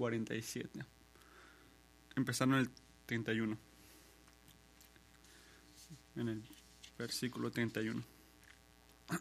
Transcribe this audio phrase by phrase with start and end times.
[0.00, 0.82] 47.
[2.16, 2.70] Empezando en el
[3.04, 3.58] 31.
[6.16, 6.42] En el
[6.96, 8.02] versículo 31.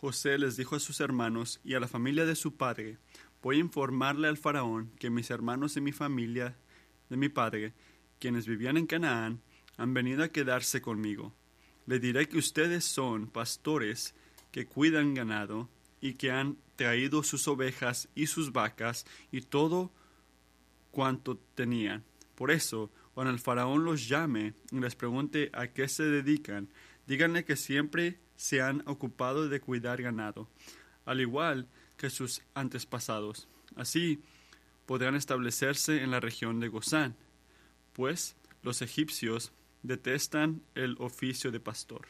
[0.00, 2.98] José les dijo a sus hermanos y a la familia de su padre,
[3.40, 6.56] voy a informarle al faraón que mis hermanos y mi familia
[7.10, 7.72] de mi padre,
[8.18, 9.42] quienes vivían en Canaán,
[9.76, 11.32] han venido a quedarse conmigo.
[11.86, 14.12] Le diré que ustedes son pastores
[14.50, 15.68] que cuidan ganado
[16.00, 19.92] y que han traído sus ovejas y sus vacas y todo
[20.90, 22.04] cuanto tenían.
[22.34, 26.68] Por eso, cuando el faraón los llame y les pregunte a qué se dedican,
[27.06, 30.48] díganle que siempre se han ocupado de cuidar ganado,
[31.04, 33.48] al igual que sus antepasados.
[33.76, 34.20] Así
[34.86, 37.16] podrán establecerse en la región de Gozán,
[37.92, 39.52] pues los egipcios
[39.82, 42.08] detestan el oficio de pastor.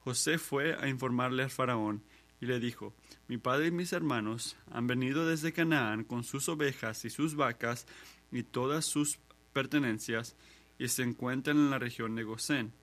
[0.00, 2.02] José fue a informarle al faraón
[2.44, 2.94] y le dijo,
[3.26, 7.86] Mi padre y mis hermanos han venido desde Canaán con sus ovejas y sus vacas
[8.30, 9.18] y todas sus
[9.54, 10.36] pertenencias
[10.78, 12.74] y se encuentran en la región de Gosén.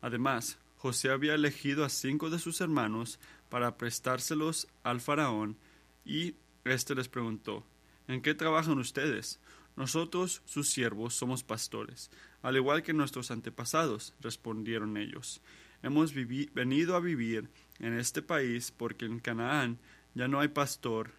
[0.00, 3.20] Además, José había elegido a cinco de sus hermanos
[3.50, 5.58] para prestárselos al faraón
[6.06, 7.66] y éste les preguntó,
[8.08, 9.40] ¿En qué trabajan ustedes?
[9.76, 15.42] Nosotros, sus siervos, somos pastores, al igual que nuestros antepasados, respondieron ellos.
[15.82, 17.50] Hemos venido a vivir
[17.82, 19.78] en este país porque en Canaán
[20.14, 21.10] ya no hay pastor,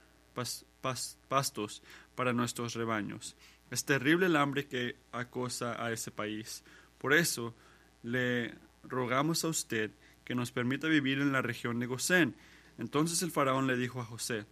[1.29, 1.83] pastos
[2.15, 3.35] para nuestros rebaños.
[3.69, 6.63] Es terrible el hambre que acosa a ese país.
[6.97, 7.53] Por eso
[8.01, 9.91] le rogamos a usted
[10.25, 12.35] que nos permita vivir en la región de Gosén.
[12.77, 14.45] Entonces el faraón le dijo a José,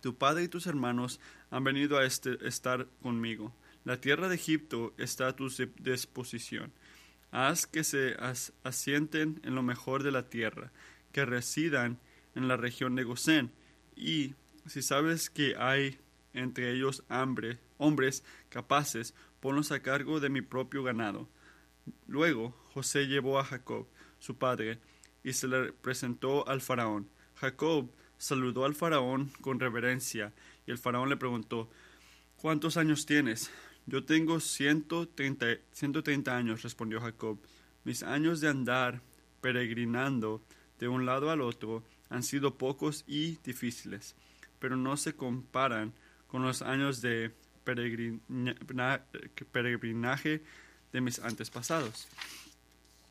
[0.00, 3.52] Tu padre y tus hermanos han venido a este, estar conmigo.
[3.84, 6.72] La tierra de Egipto está a tu disposición.
[7.30, 8.16] Haz que se
[8.64, 10.72] asienten en lo mejor de la tierra,
[11.18, 11.98] que residan
[12.36, 13.50] en la región de Gosén,
[13.96, 14.34] y
[14.66, 15.98] si sabes que hay
[16.32, 21.28] entre ellos hambre, hombres capaces, ponlos a cargo de mi propio ganado.
[22.06, 23.88] Luego José llevó a Jacob,
[24.20, 24.78] su padre,
[25.24, 27.08] y se le presentó al faraón.
[27.34, 30.32] Jacob saludó al faraón con reverencia,
[30.68, 31.68] y el faraón le preguntó
[32.36, 33.50] ¿Cuántos años tienes?
[33.86, 37.40] Yo tengo ciento treinta años, respondió Jacob.
[37.82, 39.02] Mis años de andar
[39.40, 40.44] peregrinando
[40.78, 44.14] de un lado al otro han sido pocos y difíciles,
[44.58, 45.92] pero no se comparan
[46.26, 47.32] con los años de
[49.52, 50.42] peregrinaje
[50.92, 52.08] de mis antepasados.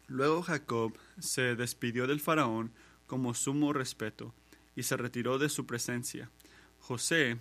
[0.07, 2.71] Luego Jacob se despidió del faraón
[3.07, 4.33] como sumo respeto
[4.75, 6.29] y se retiró de su presencia.
[6.79, 7.37] José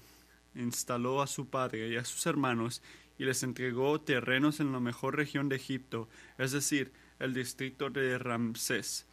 [0.54, 2.82] instaló a su padre y a sus hermanos
[3.19, 6.08] y les entregó terrenos en la mejor región de Egipto,
[6.38, 9.06] es decir, el distrito de Ramsés,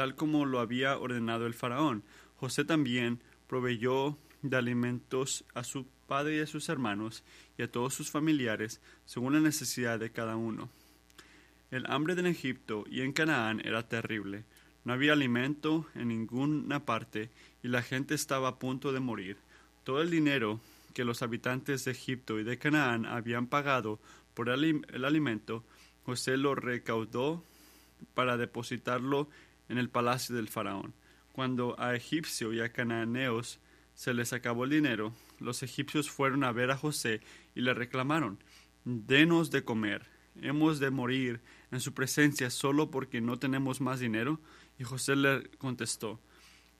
[0.00, 2.02] tal como lo había ordenado el faraón.
[2.36, 7.22] José también proveyó de alimentos a su padre y a sus hermanos
[7.58, 10.70] y a todos sus familiares, según la necesidad de cada uno.
[11.70, 14.44] El hambre en Egipto y en Canaán era terrible.
[14.86, 17.28] No había alimento en ninguna parte
[17.62, 19.36] y la gente estaba a punto de morir.
[19.84, 20.62] Todo el dinero
[20.94, 24.00] que los habitantes de Egipto y de Canaán habían pagado
[24.32, 25.62] por el, alimento,
[26.06, 27.44] José lo recaudó
[28.14, 29.28] para depositarlo
[29.70, 30.92] en el palacio del faraón.
[31.32, 33.60] Cuando a egipcio y a cananeos
[33.94, 37.20] se les acabó el dinero, los egipcios fueron a ver a José
[37.54, 38.42] y le reclamaron,
[38.84, 40.06] Denos de comer,
[40.42, 44.40] hemos de morir en su presencia solo porque no tenemos más dinero.
[44.78, 46.20] Y José le contestó,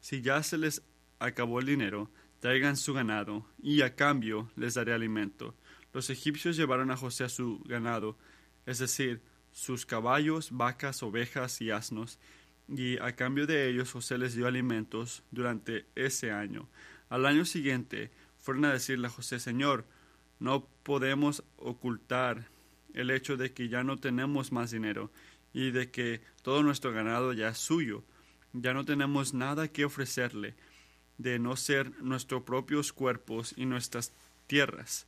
[0.00, 0.82] Si ya se les
[1.20, 5.54] acabó el dinero, traigan su ganado, y a cambio les daré alimento.
[5.92, 8.16] Los egipcios llevaron a José a su ganado,
[8.66, 9.22] es decir,
[9.52, 12.18] sus caballos, vacas, ovejas y asnos,
[12.70, 16.68] y a cambio de ellos José les dio alimentos durante ese año.
[17.08, 19.84] Al año siguiente fueron a decirle a José, Señor,
[20.38, 22.48] no podemos ocultar
[22.94, 25.10] el hecho de que ya no tenemos más dinero
[25.52, 28.04] y de que todo nuestro ganado ya es suyo.
[28.52, 30.54] Ya no tenemos nada que ofrecerle,
[31.18, 34.12] de no ser nuestros propios cuerpos y nuestras
[34.46, 35.06] tierras.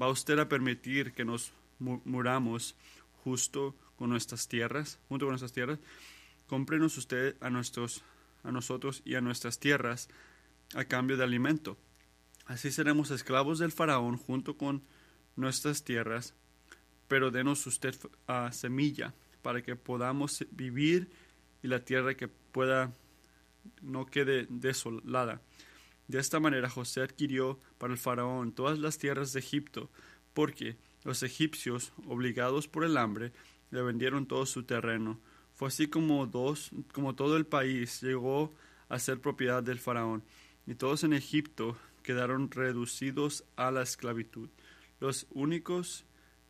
[0.00, 2.76] ¿Va usted a permitir que nos muramos
[3.24, 5.78] justo con nuestras tierras, junto con nuestras tierras?
[6.46, 8.02] Cómprenos usted a, nuestros,
[8.42, 10.08] a nosotros y a nuestras tierras
[10.74, 11.76] a cambio de alimento.
[12.46, 14.82] Así seremos esclavos del faraón junto con
[15.36, 16.34] nuestras tierras,
[17.08, 17.94] pero denos usted
[18.26, 21.10] a semilla para que podamos vivir
[21.62, 22.92] y la tierra que pueda
[23.80, 25.40] no quede desolada.
[26.08, 29.90] De esta manera José adquirió para el faraón todas las tierras de Egipto,
[30.34, 33.32] porque los egipcios, obligados por el hambre,
[33.70, 35.20] le vendieron todo su terreno.
[35.54, 38.52] Fue así como, dos, como todo el país llegó
[38.88, 40.22] a ser propiedad del faraón
[40.66, 44.48] y todos en Egipto quedaron reducidos a la esclavitud.
[45.00, 46.04] Los únicos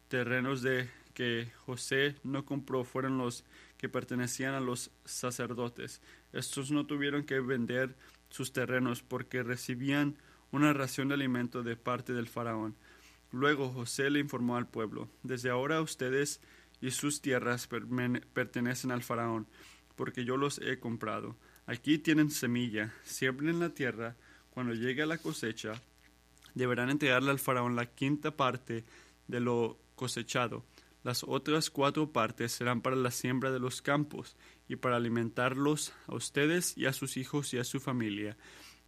[0.08, 3.44] terrenos de que José no compró fueron los
[3.78, 6.00] que pertenecían a los sacerdotes.
[6.32, 7.96] Estos no tuvieron que vender
[8.30, 10.16] sus terrenos porque recibían
[10.50, 12.76] una ración de alimento de parte del faraón.
[13.30, 16.40] Luego José le informó al pueblo, desde ahora ustedes
[16.84, 19.46] y sus tierras pertenecen al faraón,
[19.96, 21.34] porque yo los he comprado.
[21.64, 24.16] Aquí tienen semilla, siembren la tierra,
[24.50, 25.80] cuando llegue la cosecha,
[26.52, 28.84] deberán entregarle al faraón la quinta parte
[29.28, 30.66] de lo cosechado.
[31.02, 34.36] Las otras cuatro partes serán para la siembra de los campos
[34.68, 38.36] y para alimentarlos a ustedes y a sus hijos y a su familia.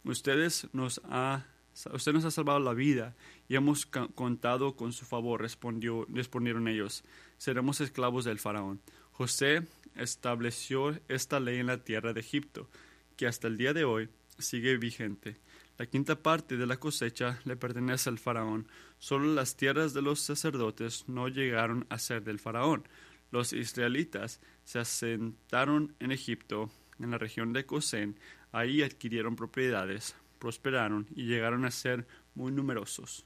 [0.03, 1.47] Ustedes nos ha,
[1.93, 3.15] usted nos ha salvado la vida
[3.47, 7.03] y hemos contado con su favor, respondió, respondieron ellos.
[7.37, 8.81] Seremos esclavos del faraón.
[9.11, 9.63] José
[9.95, 12.69] estableció esta ley en la tierra de Egipto,
[13.15, 15.37] que hasta el día de hoy sigue vigente.
[15.77, 18.67] La quinta parte de la cosecha le pertenece al faraón.
[18.97, 22.87] Solo las tierras de los sacerdotes no llegaron a ser del faraón.
[23.31, 28.17] Los israelitas se asentaron en Egipto, en la región de Gosén.
[28.51, 33.25] Ahí adquirieron propiedades, prosperaron y llegaron a ser muy numerosos.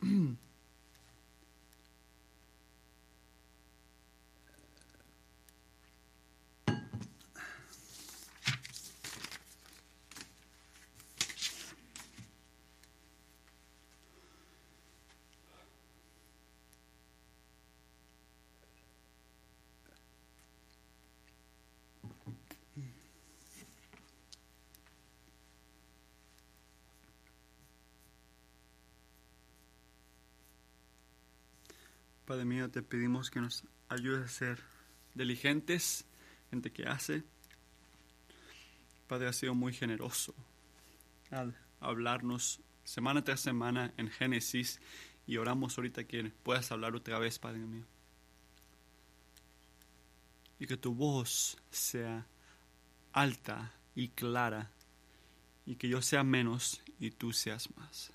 [32.30, 34.62] Padre mío, te pedimos que nos ayudes a ser
[35.14, 36.06] diligentes,
[36.48, 37.24] gente que hace.
[39.08, 40.32] Padre ha sido muy generoso
[41.32, 44.80] al hablarnos semana tras semana en Génesis
[45.26, 47.84] y oramos ahorita que puedas hablar otra vez, Padre mío.
[50.60, 52.28] Y que tu voz sea
[53.12, 54.70] alta y clara
[55.66, 58.12] y que yo sea menos y tú seas más.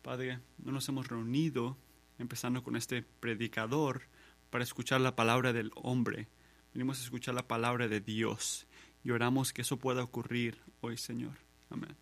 [0.00, 1.76] Padre, no nos hemos reunido
[2.18, 4.02] empezando con este predicador,
[4.50, 6.28] para escuchar la palabra del hombre.
[6.72, 8.66] Venimos a escuchar la palabra de Dios
[9.02, 11.34] y oramos que eso pueda ocurrir hoy, Señor.
[11.70, 11.96] Amén.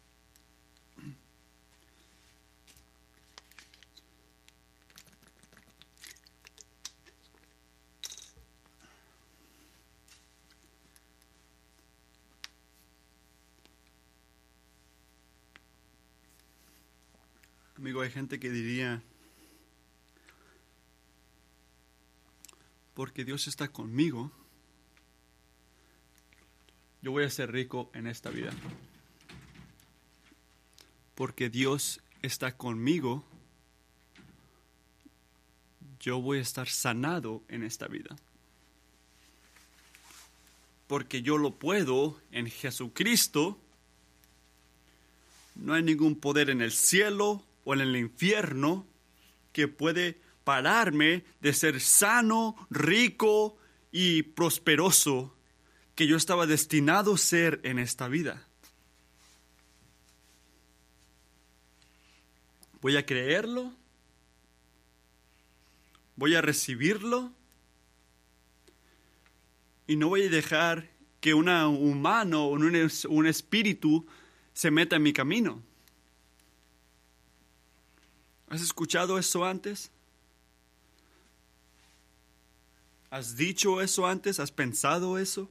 [17.83, 19.03] Amigo, hay gente que diría,
[22.95, 24.31] porque Dios está conmigo,
[27.01, 28.53] yo voy a ser rico en esta vida.
[31.15, 33.25] Porque Dios está conmigo,
[36.01, 38.17] yo voy a estar sanado en esta vida.
[40.87, 43.59] Porque yo lo puedo en Jesucristo,
[45.55, 48.87] no hay ningún poder en el cielo o en el infierno
[49.53, 53.57] que puede pararme de ser sano, rico
[53.91, 55.37] y prosperoso
[55.95, 58.47] que yo estaba destinado a ser en esta vida.
[62.81, 63.73] Voy a creerlo,
[66.17, 67.33] voy a recibirlo
[69.87, 74.07] y no voy a dejar que un humano o un, un espíritu
[74.53, 75.63] se meta en mi camino.
[78.49, 79.93] ¿Has escuchado eso antes?
[83.13, 84.41] ¿Has dicho eso antes?
[84.41, 85.51] ¿Has pensado eso?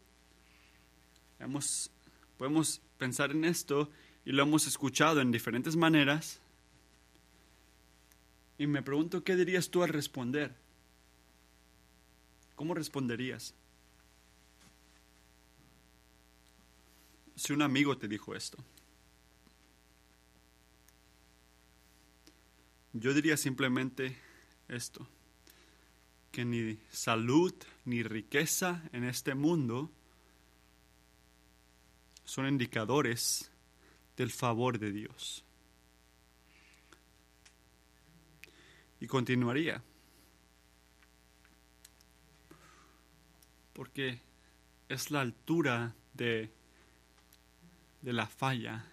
[1.37, 1.91] Hemos,
[2.35, 3.87] podemos pensar en esto
[4.25, 6.39] y lo hemos escuchado en diferentes maneras.
[8.57, 10.55] Y me pregunto, ¿qué dirías tú al responder?
[12.55, 13.53] ¿Cómo responderías?
[17.35, 18.57] Si un amigo te dijo esto.
[22.93, 24.17] Yo diría simplemente
[24.67, 25.07] esto
[26.31, 27.53] que ni salud
[27.85, 29.91] ni riqueza en este mundo
[32.23, 33.51] son indicadores
[34.15, 35.43] del favor de Dios.
[39.01, 39.83] Y continuaría.
[43.73, 44.21] Porque
[44.87, 46.51] es la altura de,
[48.01, 48.85] de la falla.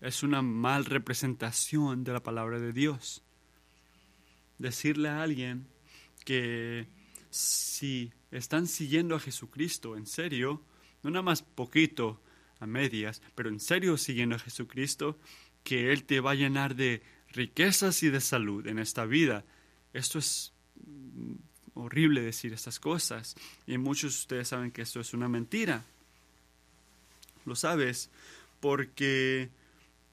[0.00, 3.22] Es una mal representación de la palabra de Dios.
[4.58, 5.68] Decirle a alguien
[6.26, 6.88] que
[7.30, 10.60] si están siguiendo a Jesucristo en serio,
[11.02, 12.20] no nada más poquito,
[12.58, 15.18] a medias, pero en serio siguiendo a Jesucristo,
[15.62, 17.02] que Él te va a llenar de
[17.32, 19.44] riquezas y de salud en esta vida.
[19.92, 20.52] Esto es
[21.74, 25.84] horrible decir estas cosas y muchos de ustedes saben que esto es una mentira.
[27.44, 28.10] Lo sabes
[28.60, 29.50] porque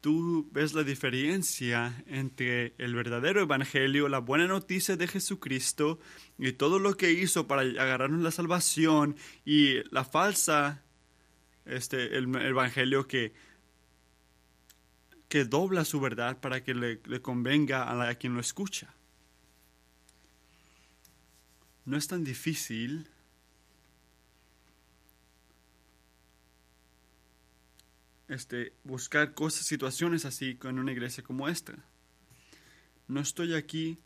[0.03, 5.97] tú ves la diferencia entre el verdadero evangelio, la buena noticia de Jesucristo
[6.37, 10.83] y todo lo que hizo para agarrarnos la salvación y la falsa
[11.63, 13.31] este el evangelio que
[15.29, 18.93] que dobla su verdad para que le, convenga a, a quien lo escucha.
[21.85, 23.07] No es tan difícil
[28.33, 31.73] este, buscar cosas, situaciones así en una iglesia como esta.
[33.07, 33.99] No estoy aquí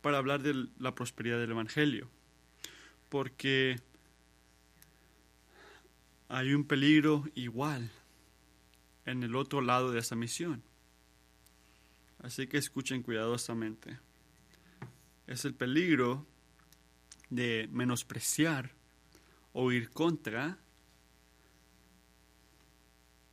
[0.00, 2.08] para hablar de la prosperidad del Evangelio,
[3.08, 3.80] porque
[6.28, 7.90] hay un peligro igual
[9.04, 10.62] en el otro lado de esa misión.
[12.20, 13.98] Así que escuchen cuidadosamente.
[15.26, 16.26] Es el peligro
[17.28, 18.72] de menospreciar
[19.52, 20.58] o ir contra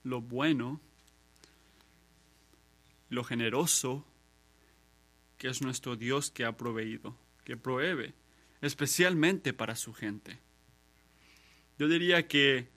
[0.03, 0.79] lo bueno,
[3.10, 4.05] lo generoso
[5.38, 8.13] que es nuestro Dios que ha proveído, que provee,
[8.62, 10.39] especialmente para su gente.
[11.79, 12.70] Yo diría que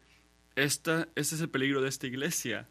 [0.56, 2.68] esta, este es el peligro de esta iglesia,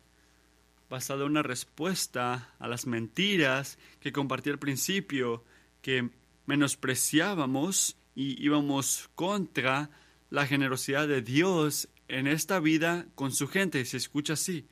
[0.89, 5.43] basada en una respuesta a las mentiras que compartí al principio,
[5.81, 6.09] que
[6.45, 9.89] menospreciábamos y íbamos contra
[10.29, 14.67] la generosidad de Dios en esta vida con su gente, se escucha así.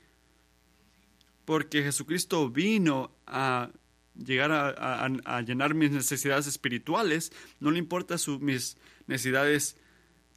[1.45, 3.71] Porque Jesucristo vino a
[4.15, 9.77] llegar a, llenar mis necesidades espirituales, no le importa mis necesidades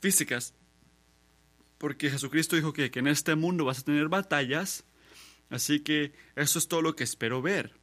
[0.01, 0.55] físicas.
[1.79, 4.85] Porque Jesucristo dijo que, que en este mundo vas a tener batallas,
[5.51, 7.75] así que eso es todo lo que espero ver.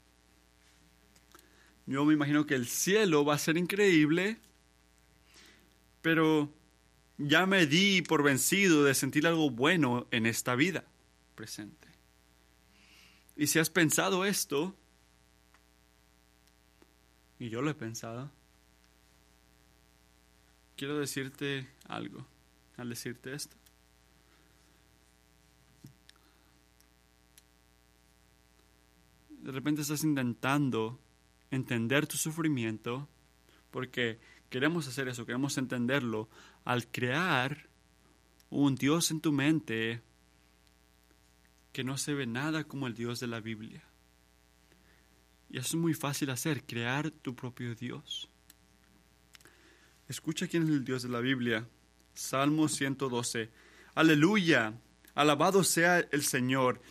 [1.86, 4.38] Yo me imagino que el cielo va a ser increíble,
[6.02, 6.54] pero
[7.18, 10.84] ya me di por vencido de sentir algo bueno en esta vida
[11.36, 11.88] presente.
[13.36, 14.76] Y si has pensado esto,
[17.40, 18.30] y yo lo he pensado,
[20.76, 22.26] quiero decirte algo
[22.78, 23.56] al decirte esto.
[29.30, 31.00] De repente estás intentando
[31.50, 33.08] entender tu sufrimiento
[33.72, 34.20] porque
[34.52, 36.30] queremos hacer eso, queremos entenderlo,
[36.64, 37.70] al crear
[38.50, 40.02] un Dios en tu mente
[41.72, 43.84] que no se ve nada como el Dios de la Biblia.
[45.50, 48.30] Y eso es muy fácil hacer, crear tu propio Dios.
[50.08, 51.68] Escucha quién es el Dios de la Biblia.
[52.14, 53.50] Salmo 112.
[53.96, 54.74] Aleluya.
[55.16, 56.82] Alabado sea el Señor.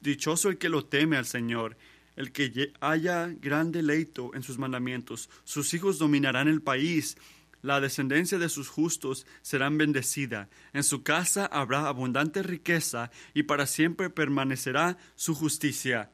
[0.00, 1.76] Dichoso el que lo teme al Señor
[2.16, 5.30] el que haya gran deleito en sus mandamientos.
[5.44, 7.16] Sus hijos dominarán el país.
[7.62, 10.48] La descendencia de sus justos serán bendecida.
[10.72, 16.10] En su casa habrá abundante riqueza y para siempre permanecerá su justicia.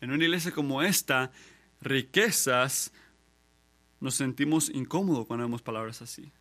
[0.00, 1.30] En una iglesia como esta,
[1.80, 2.92] riquezas,
[4.00, 6.32] nos sentimos incómodos cuando vemos palabras así.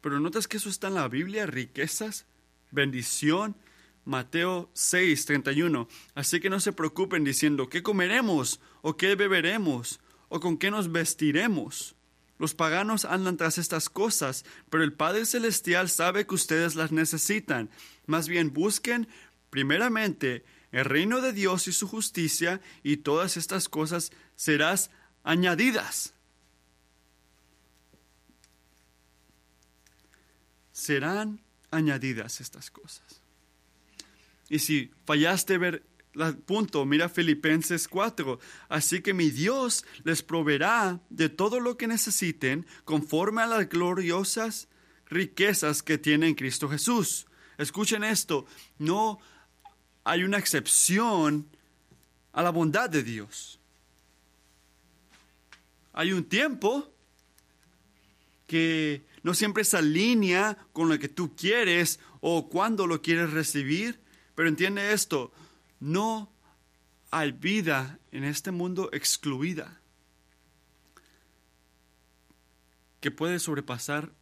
[0.00, 2.24] Pero notas que eso está en la Biblia, riquezas,
[2.70, 3.56] bendición.
[4.08, 5.88] Mateo 6, 31.
[6.14, 8.60] Así que no se preocupen diciendo, ¿qué comeremos?
[8.82, 10.00] ¿O qué beberemos?
[10.28, 11.94] ¿O con qué nos vestiremos?
[12.38, 17.70] Los paganos andan tras estas cosas, pero el Padre Celestial sabe que ustedes las necesitan.
[18.06, 19.08] Más bien busquen
[19.50, 24.90] primeramente el reino de Dios y su justicia, y todas estas cosas serás
[25.22, 26.14] añadidas.
[30.78, 31.40] serán
[31.72, 33.27] añadidas estas cosas.
[34.48, 38.38] Y si fallaste ver el punto, mira Filipenses 4.
[38.68, 44.68] Así que mi Dios les proveerá de todo lo que necesiten conforme a las gloriosas
[45.08, 47.26] riquezas que tiene en Cristo Jesús.
[47.56, 48.46] Escuchen esto,
[48.78, 49.18] no
[50.04, 51.48] hay una excepción
[52.32, 53.58] a la bondad de Dios.
[55.92, 56.92] Hay un tiempo
[58.46, 64.00] que no siempre se alinea con lo que tú quieres o cuando lo quieres recibir.
[64.38, 65.32] Pero entiende esto,
[65.80, 66.30] no
[67.10, 69.80] hay vida en este mundo excluida
[73.00, 74.12] que puede sobrepasar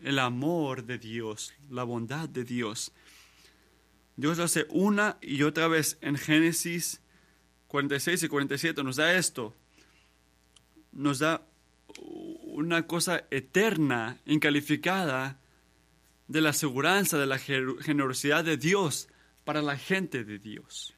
[0.00, 2.92] el amor de Dios, la bondad de Dios.
[4.14, 7.00] Dios lo hace una y otra vez en Génesis
[7.66, 8.84] 46 y 47.
[8.84, 9.56] Nos da esto.
[10.92, 11.44] Nos da
[12.44, 15.40] una cosa eterna, incalificada,
[16.28, 19.08] de la aseguranza, de la generosidad de Dios
[19.48, 20.92] para la gente de Dios.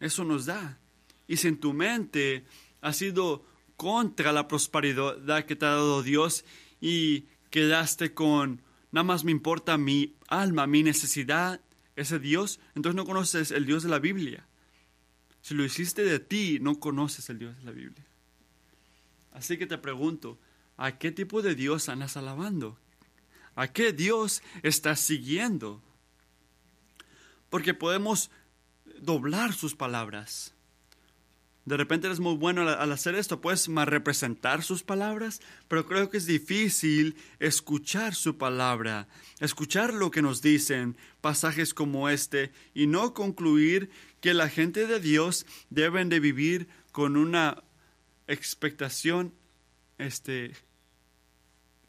[0.00, 0.78] Eso nos da.
[1.26, 2.46] Y si en tu mente
[2.80, 3.44] ha sido
[3.76, 6.46] contra la prosperidad que te ha dado Dios
[6.80, 11.60] y quedaste con, nada más me importa mi alma, mi necesidad,
[11.96, 14.48] ese Dios, entonces no conoces el Dios de la Biblia.
[15.42, 18.06] Si lo hiciste de ti, no conoces el Dios de la Biblia.
[19.32, 20.38] Así que te pregunto,
[20.78, 22.78] ¿a qué tipo de Dios andas alabando?
[23.54, 25.82] ¿A qué Dios estás siguiendo?
[27.50, 28.30] Porque podemos
[29.00, 30.54] doblar sus palabras.
[31.68, 36.08] De repente eres muy bueno al, hacer esto, puedes más representar sus palabras, pero creo
[36.08, 39.06] que es difícil escuchar su palabra,
[39.38, 43.90] escuchar lo que nos dicen pasajes como este y no concluir
[44.22, 47.62] que la gente de Dios deben de vivir con una
[48.28, 49.34] expectación
[49.98, 50.52] este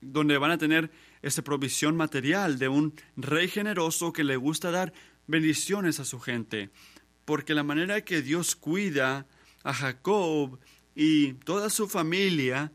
[0.02, 4.92] donde van a tener esa provisión material de un rey generoso que le gusta dar
[5.30, 6.72] bendiciones a su gente,
[7.24, 9.28] porque la manera que Dios cuida
[9.64, 10.60] a Jacob
[10.96, 12.72] y toda su familia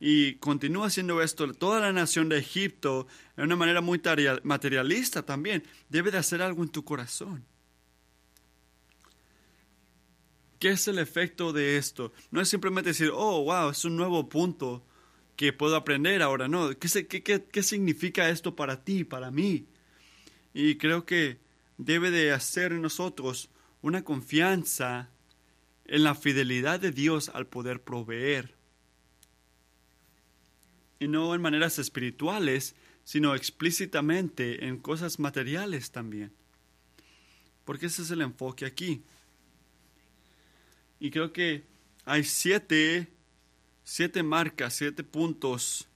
[0.00, 3.06] y continúa haciendo esto, toda la nación de Egipto,
[3.36, 4.02] de una manera muy
[4.42, 7.44] materialista también, debe de hacer algo en tu corazón.
[10.58, 12.12] ¿Qué es el efecto de esto?
[12.32, 14.84] No es simplemente decir, oh, wow, es un nuevo punto
[15.36, 16.76] que puedo aprender ahora, no.
[16.76, 19.66] ¿Qué, qué, qué significa esto para ti, para mí?
[20.52, 21.38] Y creo que
[21.78, 23.50] debe de hacer en nosotros
[23.80, 25.10] una confianza
[25.84, 28.54] en la fidelidad de Dios al poder proveer.
[30.98, 36.32] Y no en maneras espirituales, sino explícitamente en cosas materiales también.
[37.64, 39.02] Porque ese es el enfoque aquí.
[41.00, 41.64] Y creo que
[42.04, 43.08] hay siete,
[43.82, 45.88] siete marcas, siete puntos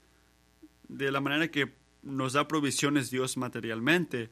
[0.87, 4.29] de la manera que nos da provisiones Dios materialmente.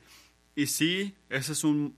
[0.56, 1.96] Y sí, ese es un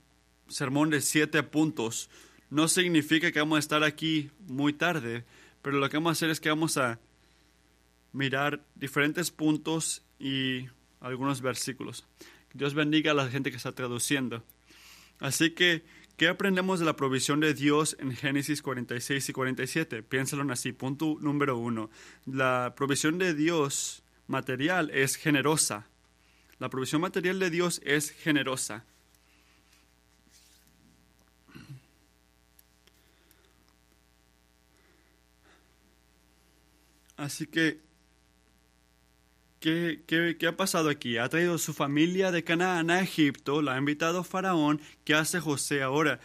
[0.48, 2.10] sermón de siete puntos
[2.50, 5.24] no significa que vamos a estar aquí muy tarde,
[5.62, 6.98] pero lo que vamos a hacer es que vamos a
[8.12, 10.66] mirar diferentes puntos y
[11.00, 12.06] algunos versículos.
[12.54, 14.44] Dios bendiga a la gente que está traduciendo.
[15.20, 15.84] Así que,
[16.16, 20.02] ¿qué aprendemos de la provisión de Dios en Génesis 46 y 47?
[20.02, 20.72] Piénsalo así.
[20.72, 21.90] Punto número uno.
[22.24, 25.86] La provisión de Dios material es generosa.
[26.58, 28.84] La provisión material de Dios es generosa.
[37.18, 37.80] Así que,
[39.58, 41.18] ¿qué, ¿qué, ha pasado aquí?
[41.18, 44.80] Ha traído su familia de Canaán a Egipto, la ha invitado Faraón.
[45.04, 46.20] ¿Qué hace José ahora?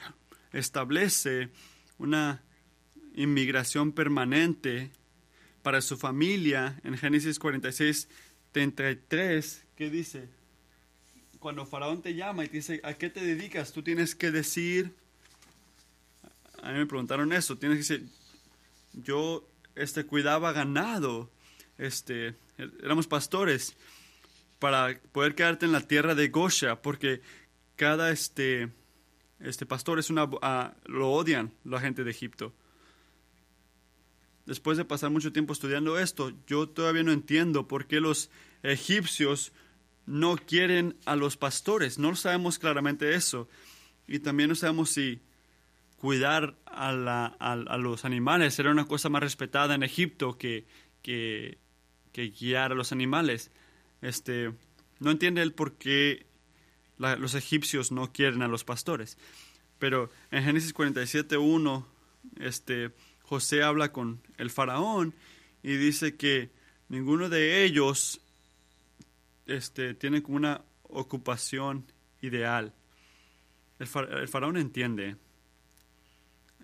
[0.51, 1.49] Establece
[1.97, 2.43] una
[3.15, 4.91] inmigración permanente
[5.63, 8.07] para su familia en Génesis 46,
[8.51, 10.29] 33, ¿qué dice?
[11.39, 13.73] Cuando Faraón te llama y te dice, ¿a qué te dedicas?
[13.73, 14.93] Tú tienes que decir,
[16.61, 18.09] a mí me preguntaron eso, tienes que decir,
[18.93, 21.29] yo este, cuidaba ganado,
[21.77, 23.75] este, éramos pastores,
[24.59, 27.21] para poder quedarte en la tierra de Gosha, porque
[27.75, 28.69] cada este,
[29.41, 32.53] este pastor es una, ah, lo odian la gente de Egipto.
[34.45, 38.29] Después de pasar mucho tiempo estudiando esto, yo todavía no entiendo por qué los
[38.61, 39.51] egipcios
[40.05, 41.97] no quieren a los pastores.
[41.99, 43.47] No sabemos claramente eso.
[44.07, 45.21] Y también no sabemos si
[45.97, 50.65] cuidar a, la, a, los animales era una cosa más respetada en Egipto que,
[51.01, 51.57] que,
[52.13, 53.51] guiar a los animales.
[54.01, 54.51] Este,
[54.99, 56.25] no entiende él por qué
[56.97, 59.17] los egipcios no quieren a los pastores.
[59.79, 61.85] Pero en Génesis 47.1,
[62.39, 65.13] este, José habla con el faraón
[65.63, 66.51] y dice que
[66.89, 68.19] ninguno de ellos
[69.45, 71.85] este, tiene como una ocupación
[72.21, 72.73] ideal.
[73.79, 75.17] El, el faraón entiende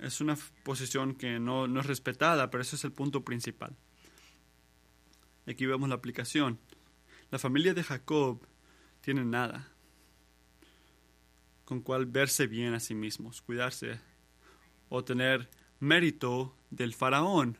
[0.01, 3.75] es una posición que no, es respetada, pero ese es el punto principal.
[5.45, 6.59] Aquí vemos la aplicación.
[7.31, 8.41] La familia de Jacob
[9.01, 9.71] tiene nada
[11.65, 13.99] con cual verse bien a sí mismos, cuidarse
[14.89, 17.57] o tener mérito del faraón,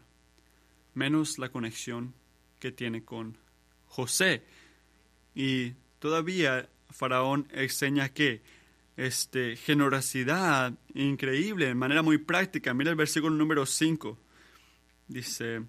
[0.95, 2.15] menos la conexión
[2.59, 3.37] que tiene con
[3.85, 4.45] José.
[5.39, 8.41] Y todavía faraón enseña que
[8.97, 12.73] este, generosidad increíble, de manera muy práctica.
[12.73, 14.19] Mira el versículo número 5.
[15.07, 15.61] Dice,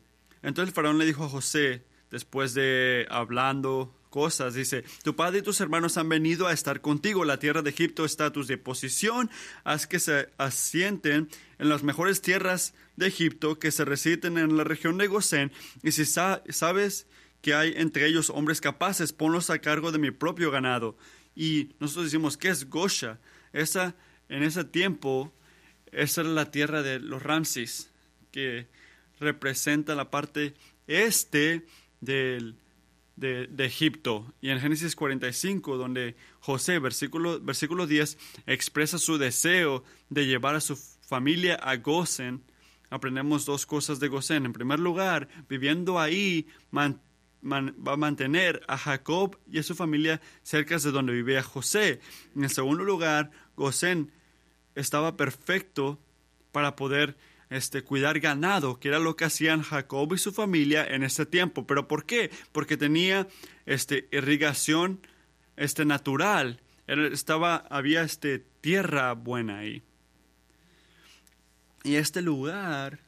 [0.43, 4.55] entonces el faraón le dijo a José, después de hablando cosas.
[4.55, 7.25] Dice, tu padre y tus hermanos han venido a estar contigo.
[7.25, 9.31] La tierra de Egipto está a tu disposición.
[9.63, 11.29] Haz que se asienten
[11.61, 15.53] en las mejores tierras de Egipto, que se residen en la región de Gosén.
[15.85, 17.07] Y si sabes
[17.43, 20.97] que hay entre ellos hombres capaces, ponlos a cargo de mi propio ganado.
[21.35, 23.19] Y nosotros decimos, ¿qué es Gosha?
[23.53, 23.95] Esa,
[24.29, 25.33] en ese tiempo,
[25.93, 27.91] esa era la tierra de los Ramses,
[28.31, 28.69] que
[29.19, 30.55] representa la parte
[30.87, 31.65] este
[32.01, 32.57] del,
[33.21, 34.33] de, Egipto.
[34.41, 40.61] Y en Génesis 45, donde José, versículo, versículo 10, expresa su deseo de llevar a
[40.61, 42.43] su familia a Gosen,
[42.89, 44.47] aprendemos dos cosas de Gosen.
[44.47, 46.47] En primer lugar, viviendo ahí,
[47.43, 52.01] va a mantener a Jacob y a su familia cerca de donde vivía José.
[52.37, 54.13] En el segundo lugar, Gosen
[54.75, 55.99] estaba perfecto
[56.53, 57.17] para poder
[57.51, 61.67] este, cuidar ganado, que era lo que hacían Jacob y su familia en ese tiempo.
[61.67, 62.31] ¿Pero por qué?
[62.53, 63.29] Porque tenía
[63.67, 65.07] este, irrigación
[65.57, 66.61] este, natural.
[66.87, 69.83] Estaba, había este, tierra buena ahí.
[71.83, 73.01] Y este lugar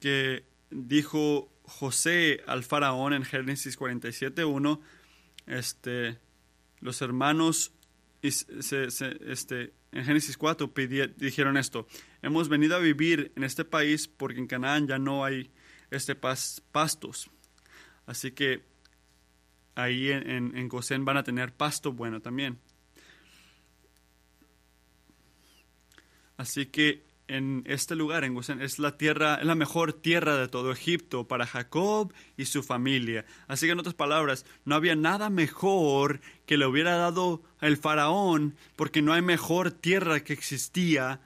[0.00, 4.80] que dijo José al faraón en Génesis 47.1,
[5.46, 6.18] este,
[6.80, 7.72] los hermanos
[8.22, 10.72] este, en Génesis 4
[11.16, 11.86] dijeron esto,
[12.22, 15.50] hemos venido a vivir en este país porque en Canaán ya no hay
[15.90, 17.30] este pastos.
[18.06, 18.62] Así que
[19.74, 22.58] ahí en, en van a tener pasto bueno también.
[26.36, 30.48] Así que en este lugar, en Gosén, es la tierra, es la mejor tierra de
[30.48, 33.24] todo Egipto para Jacob y su familia.
[33.46, 38.56] Así que en otras palabras, no había nada mejor que le hubiera dado el faraón,
[38.74, 41.20] porque no hay mejor tierra que existía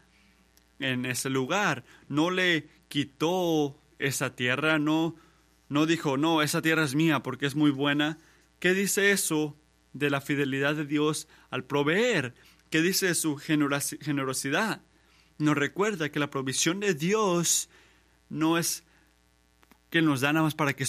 [0.79, 1.85] en ese lugar.
[2.09, 5.17] No le quitó esa tierra, no,
[5.71, 8.19] no dijo, no, esa tierra es mía porque es muy buena.
[8.59, 9.57] ¿Qué dice eso
[9.95, 12.35] de la fidelidad de Dios al proveer?
[12.69, 14.83] ¿Qué dice su generosidad?
[15.39, 17.69] Nos recuerda que la provisión de Dios
[18.29, 18.85] no es
[19.91, 20.87] que nos da nada más para que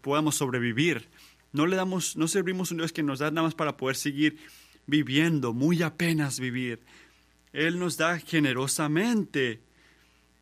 [0.00, 1.08] podamos sobrevivir.
[1.52, 3.96] No le damos, no servimos a un Dios que nos da nada más para poder
[3.96, 4.38] seguir
[4.86, 6.80] viviendo, muy apenas vivir.
[7.52, 9.60] Él nos da generosamente,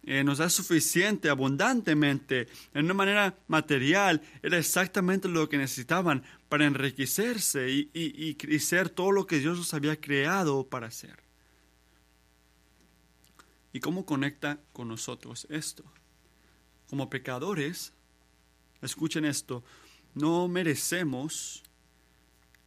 [0.05, 4.23] eh, nos da suficiente, abundantemente, en una manera material.
[4.43, 9.75] Era exactamente lo que necesitaban para enriquecerse y, y, ser todo lo que Dios los
[9.75, 11.22] había creado para hacer.
[13.73, 15.85] ¿Y cómo conecta con nosotros esto?
[16.89, 17.95] Como pecadores,
[18.83, 19.65] escuchen esto,
[20.15, 21.63] no merecemos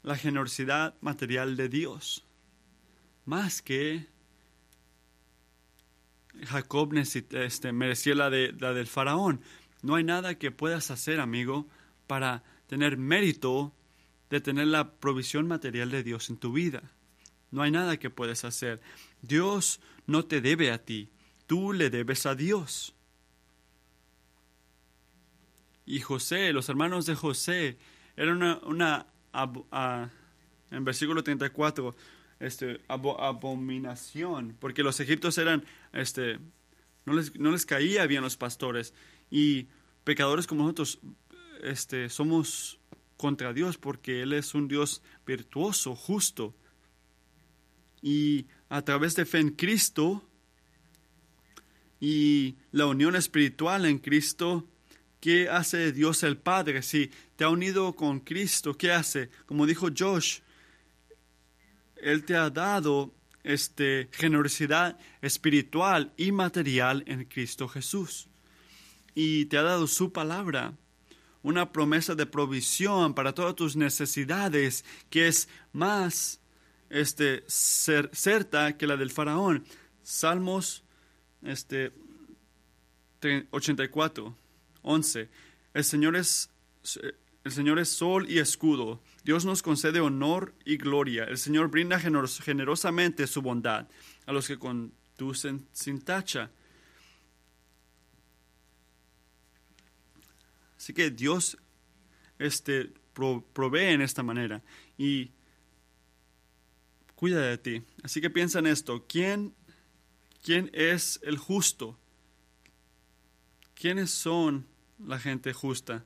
[0.02, 2.26] la generosidad material de Dios,
[3.26, 4.08] más que
[6.44, 9.41] Jacob este, merecía la, de, la del faraón.
[9.82, 11.68] No hay nada que puedas hacer, amigo,
[12.08, 13.74] para tener mérito
[14.30, 16.91] de tener la provisión material de Dios en tu vida.
[17.56, 18.82] No hay nada que puedes hacer.
[19.22, 21.08] Dios no te debe a ti,
[21.48, 22.94] tú le debes a Dios.
[25.86, 27.78] Y José, los hermanos de José,
[28.18, 29.08] eran una,
[30.70, 31.96] en versículo 34,
[32.41, 35.63] este, abominación, porque los egipcios eran,
[35.94, 36.39] este,
[37.06, 38.94] no les, no les caía bien los pastores,
[39.32, 39.68] y
[40.04, 41.00] pecadores como nosotros,
[41.63, 42.82] este, somos
[43.15, 46.54] contra Dios, porque Él es un Dios virtuoso, justo,
[48.06, 50.24] y a través de fe en Cristo
[52.00, 54.70] y la unión espiritual en Cristo,
[55.20, 56.84] ¿qué hace Dios el Padre?
[56.84, 59.32] Si te ha unido con Cristo, ¿qué hace?
[59.48, 60.41] Como dijo Josh,
[61.96, 63.12] Él te ha dado
[63.44, 68.28] este, generosidad espiritual y material en Cristo Jesús.
[69.15, 70.76] Y te ha dado su palabra,
[71.41, 76.39] una promesa de provisión para todas tus necesidades, que es más
[76.96, 79.66] este, certa que la del faraón.
[80.02, 80.84] Salmos
[81.44, 81.92] este,
[83.52, 84.38] 84,
[84.82, 85.30] 11.
[85.74, 86.50] El Señor es
[87.44, 89.02] el Señor es sol y escudo.
[89.24, 91.26] Dios nos concede honor y gloria.
[91.26, 93.88] El Señor brinda generosamente su bondad
[94.26, 96.50] a los que conducen sin tacha.
[100.78, 101.58] Así que Dios
[102.40, 104.64] este, provee en esta manera.
[104.98, 105.32] Y
[107.15, 107.84] cuida de ti.
[108.04, 109.06] Así que piensa en esto.
[109.08, 109.54] ¿Quién,
[110.43, 111.97] quién es el justo?
[113.73, 114.67] ¿Quiénes son
[114.99, 116.06] la gente justa?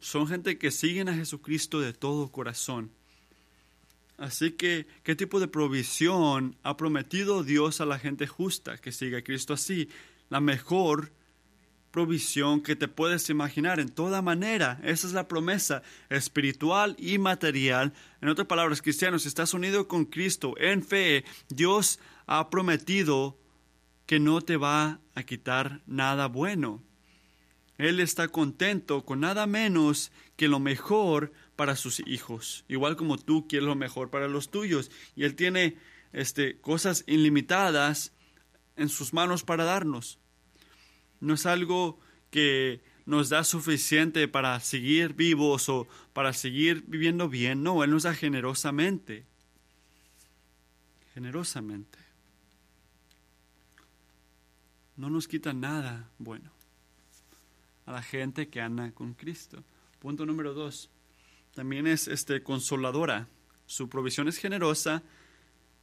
[0.00, 2.90] Son gente que siguen a Jesucristo de todo corazón.
[4.16, 9.18] Así que, ¿qué tipo de provisión ha prometido Dios a la gente justa que sigue
[9.18, 9.88] a Cristo así?
[10.28, 11.12] La mejor
[11.90, 14.80] provisión que te puedes imaginar en toda manera.
[14.82, 17.92] Esa es la promesa espiritual y material.
[18.20, 23.38] En otras palabras, cristianos, si estás unido con Cristo en fe, Dios ha prometido
[24.06, 26.82] que no te va a quitar nada bueno.
[27.78, 33.48] Él está contento con nada menos que lo mejor para sus hijos, igual como tú
[33.48, 34.90] quieres lo mejor para los tuyos.
[35.16, 35.78] Y Él tiene
[36.12, 38.12] este, cosas ilimitadas
[38.76, 40.18] en sus manos para darnos.
[41.20, 47.62] No es algo que nos da suficiente para seguir vivos o para seguir viviendo bien.
[47.62, 49.26] No, Él nos da generosamente.
[51.14, 51.98] Generosamente.
[54.96, 56.50] No nos quita nada bueno
[57.86, 59.64] a la gente que anda con Cristo.
[59.98, 60.90] Punto número dos.
[61.54, 63.28] También es este, consoladora.
[63.66, 65.02] Su provisión es generosa,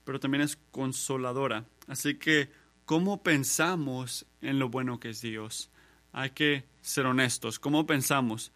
[0.06, 1.65] pero también es consoladora.
[1.88, 2.50] Así que
[2.86, 5.69] cómo pensamos en lo bueno que es Dios.
[6.12, 7.60] Hay que ser honestos.
[7.60, 8.52] ¿Cómo pensamos?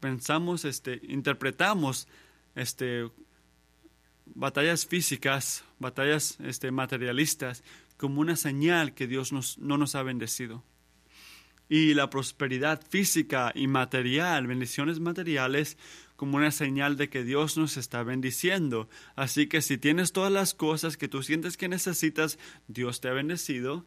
[0.00, 2.08] Pensamos, este, interpretamos
[2.54, 3.10] este,
[4.26, 7.62] batallas físicas, batallas este, materialistas,
[7.96, 10.62] como una señal que Dios nos, no nos ha bendecido.
[11.68, 15.76] Y la prosperidad física y material, bendiciones materiales,
[16.16, 18.88] como una señal de que Dios nos está bendiciendo.
[19.16, 23.12] Así que si tienes todas las cosas que tú sientes que necesitas, Dios te ha
[23.12, 23.84] bendecido.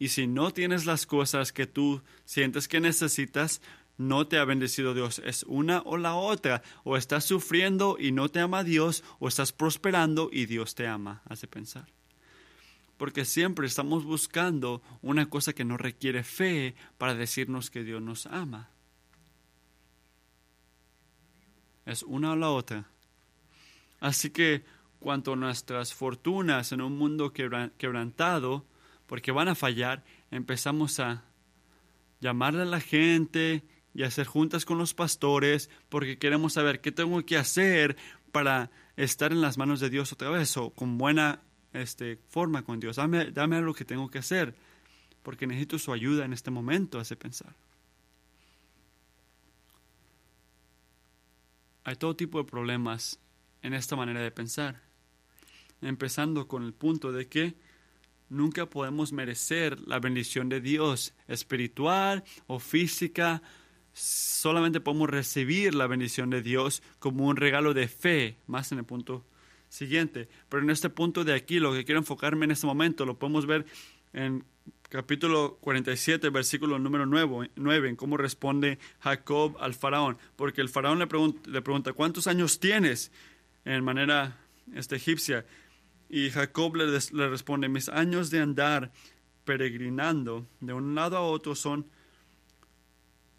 [0.00, 3.60] Y si no tienes las cosas que tú sientes que necesitas,
[3.98, 5.20] no te ha bendecido Dios.
[5.26, 6.62] Es una o la otra.
[6.84, 11.20] O estás sufriendo y no te ama Dios, o estás prosperando y Dios te ama.
[11.28, 11.86] Hace pensar.
[12.96, 18.24] Porque siempre estamos buscando una cosa que no requiere fe para decirnos que Dios nos
[18.24, 18.70] ama.
[21.84, 22.88] Es una o la otra.
[24.00, 24.64] Así que
[24.98, 28.64] cuanto nuestras fortunas en un mundo quebrantado,
[29.10, 31.24] porque van a fallar, empezamos a
[32.20, 37.20] llamarle a la gente y hacer juntas con los pastores, porque queremos saber qué tengo
[37.26, 37.96] que hacer
[38.30, 41.42] para estar en las manos de Dios otra vez o con buena
[41.72, 42.94] este, forma con Dios.
[42.94, 44.54] Dame, dame lo que tengo que hacer,
[45.24, 47.56] porque necesito su ayuda en este momento, hace pensar.
[51.82, 53.18] Hay todo tipo de problemas
[53.62, 54.80] en esta manera de pensar,
[55.82, 57.69] empezando con el punto de que
[58.30, 63.42] nunca podemos merecer la bendición de Dios espiritual o física.
[63.92, 68.84] Solamente podemos recibir la bendición de Dios como un regalo de fe, más en el
[68.84, 69.26] punto
[69.68, 70.28] siguiente.
[70.48, 73.46] Pero en este punto de aquí, lo que quiero enfocarme en este momento, lo podemos
[73.46, 73.66] ver
[74.12, 74.44] en
[74.88, 80.18] capítulo 47, versículo número 9, en cómo responde Jacob al faraón.
[80.36, 83.10] Porque el faraón le pregunta, le pregunta ¿cuántos años tienes?
[83.64, 84.38] En manera
[84.74, 85.44] este, egipcia.
[86.12, 88.90] Y Jacob le, responde, mis años de andar
[89.44, 91.86] peregrinando de un lado a otro son,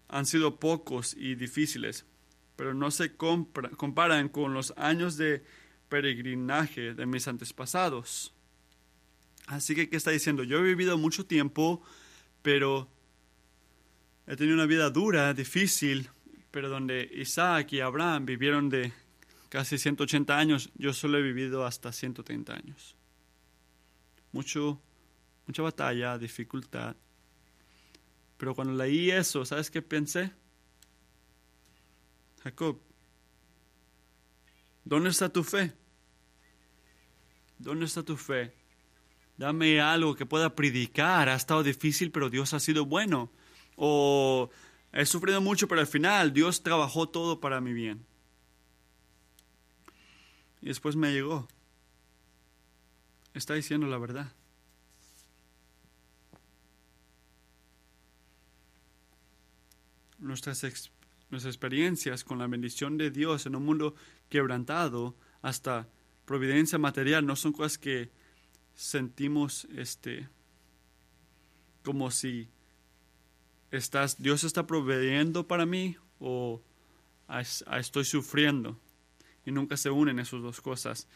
[0.08, 2.06] han sido pocos y difíciles,
[2.56, 5.44] pero no se comparan con los años de
[5.90, 8.32] peregrinaje de mis antepasados.
[9.48, 10.42] Así que, ¿qué está diciendo?
[10.42, 11.82] Yo he vivido mucho tiempo,
[12.40, 12.88] pero
[14.26, 16.08] he tenido una vida dura, difícil,
[16.50, 18.94] pero donde Isaac y Abraham vivieron de
[19.52, 22.96] casi 180 años, yo solo he vivido hasta 130 años.
[24.32, 24.80] Mucho,
[25.46, 26.96] mucha batalla, dificultad.
[28.38, 30.32] Pero cuando leí eso, ¿sabes qué pensé?
[32.42, 32.80] Jacob,
[34.84, 35.74] ¿dónde está tu fe?
[37.58, 38.54] ¿Dónde está tu fe?
[39.36, 41.28] Dame algo que pueda predicar.
[41.28, 43.30] Ha estado difícil, pero Dios ha sido bueno.
[43.76, 44.48] O
[44.94, 48.06] he sufrido mucho, pero al final Dios trabajó todo para mi bien.
[50.62, 51.48] Y después me llegó.
[53.34, 54.32] Está diciendo la verdad.
[60.18, 60.62] Nuestras,
[61.30, 63.96] nuestras experiencias con la bendición de Dios en un mundo
[64.28, 65.88] quebrantado, hasta
[66.24, 68.10] providencia material, no son cosas que
[68.74, 70.28] sentimos este
[71.82, 72.48] como si
[73.72, 76.62] estás Dios está proveyendo para mí o
[77.76, 78.78] estoy sufriendo
[79.44, 81.06] y nunca se unen esas dos cosas.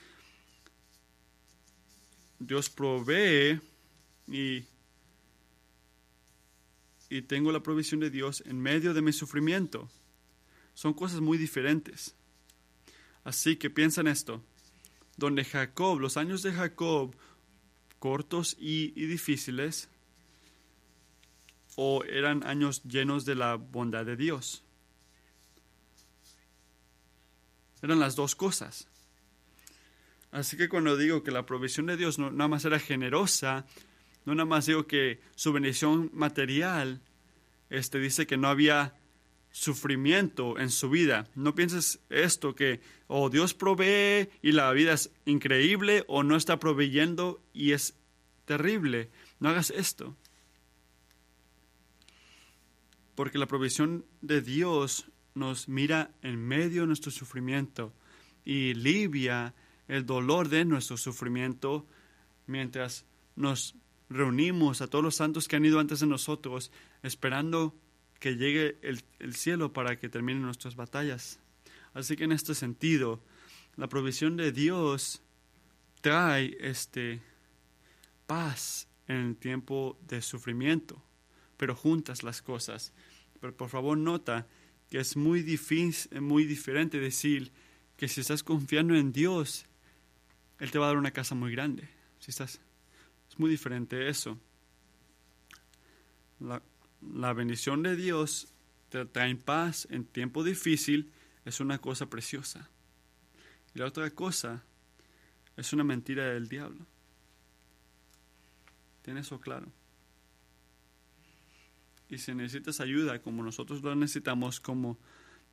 [2.39, 3.61] Dios provee
[4.29, 4.65] y,
[7.09, 9.89] y tengo la provisión de Dios en medio de mi sufrimiento.
[10.75, 12.15] Son cosas muy diferentes.
[13.25, 14.43] Así que piensa en esto.
[15.17, 17.17] Donde Jacob, los años de Jacob
[17.99, 19.89] cortos y, difíciles
[21.75, 24.63] o eran años llenos de la bondad de Dios.
[27.83, 28.89] Eran las dos cosas.
[30.33, 33.65] Así que cuando digo que la provisión de Dios no nada más era generosa,
[34.25, 37.01] no nada más digo que su bendición material
[37.71, 38.95] este, dice que no había
[39.51, 41.29] sufrimiento en su vida.
[41.35, 46.37] No pienses esto que o oh, Dios provee y la vida es increíble o no
[46.37, 47.95] está proveyendo y es
[48.45, 49.09] terrible.
[49.41, 50.15] No hagas esto.
[53.15, 57.93] Porque la provisión de Dios nos mira en medio de nuestro sufrimiento
[58.45, 59.55] y alivia
[59.87, 61.87] el dolor de nuestro sufrimiento
[62.47, 63.05] mientras
[63.37, 63.77] nos
[64.09, 66.73] reunimos a todos los santos que han ido antes de nosotros
[67.03, 67.75] esperando
[68.19, 71.39] que llegue el, el, cielo para que terminen nuestras batallas.
[71.93, 73.21] Así que en este sentido,
[73.77, 75.23] la provisión de Dios
[76.01, 77.21] trae este
[78.27, 81.03] paz en el tiempo de sufrimiento,
[81.59, 82.95] pero juntas las cosas.
[83.41, 84.47] Pero por favor nota
[84.91, 87.53] que es muy difícil, muy diferente decir
[87.97, 89.67] que si estás confiando en Dios,
[90.59, 91.89] Él te va a dar una casa muy grande.
[92.19, 92.61] Si estás,
[93.29, 94.39] es muy diferente eso.
[96.39, 96.63] La,
[97.15, 98.53] la bendición de Dios
[98.89, 101.13] te trae paz en tiempo difícil,
[101.45, 102.69] es una cosa preciosa.
[103.75, 104.65] Y la otra cosa
[105.57, 106.87] es una mentira del diablo.
[109.03, 109.73] ¿Tienes eso claro?
[112.09, 114.99] Y si necesitas ayuda, como nosotros lo necesitamos, como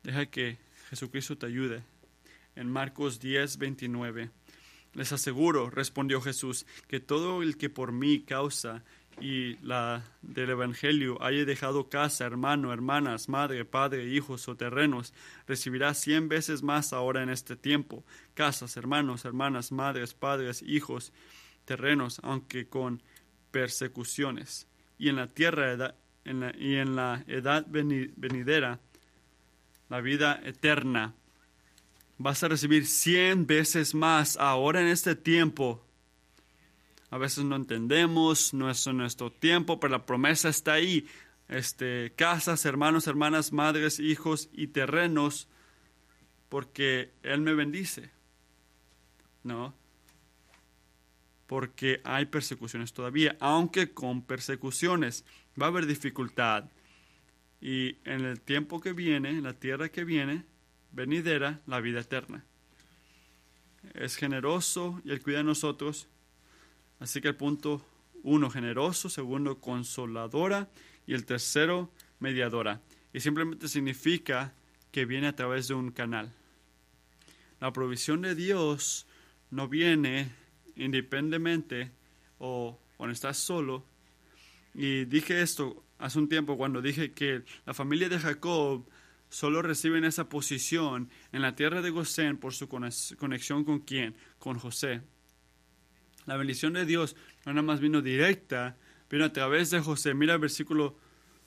[0.02, 0.58] deja que
[0.90, 1.82] Jesucristo te ayude.
[2.54, 4.30] En Marcos 10, 29.
[4.92, 8.84] Les aseguro, respondió Jesús, que todo el que por mí causa
[9.20, 15.12] y la del Evangelio haya dejado casa, hermano, hermanas, madre, padre, hijos o terrenos,
[15.46, 21.12] recibirá cien veces más ahora en este tiempo, casas, hermanos, hermanas, madres, padres, hijos,
[21.64, 23.02] terrenos, aunque con
[23.50, 24.68] persecuciones.
[24.96, 28.80] Y en la tierra y en la edad venidera,
[29.88, 31.14] la vida eterna,
[32.18, 35.84] vas a recibir cien veces más ahora en este tiempo
[37.14, 41.06] a veces no entendemos, no es nuestro tiempo, pero la promesa está ahí.
[41.46, 45.46] Este, casas, hermanos, hermanas, madres, hijos y terrenos,
[46.48, 48.10] porque Él me bendice.
[49.44, 49.76] ¿No?
[51.46, 55.24] Porque hay persecuciones todavía, aunque con persecuciones
[55.60, 56.70] va a haber dificultad.
[57.60, 60.44] Y en el tiempo que viene, en la tierra que viene,
[60.92, 62.44] venidera, la vida eterna.
[63.94, 66.08] Es generoso y Él cuida de nosotros
[67.04, 67.84] Así que el punto
[68.22, 70.70] uno, generoso, segundo, consoladora
[71.06, 72.80] y el tercero, mediadora.
[73.12, 74.54] Y simplemente significa
[74.90, 76.32] que viene a través de un canal.
[77.60, 79.06] La provisión de Dios
[79.50, 80.30] no viene
[80.76, 81.90] independientemente
[82.38, 83.84] o cuando estás solo.
[84.74, 88.86] Y dije esto hace un tiempo cuando dije que la familia de Jacob
[89.28, 94.14] solo recibe esa posición en la tierra de Gosén por su conexión con quién?
[94.38, 95.00] Con José.
[96.26, 98.76] La bendición de Dios no nada más vino directa,
[99.10, 100.14] vino a través de José.
[100.14, 100.96] Mira el versículo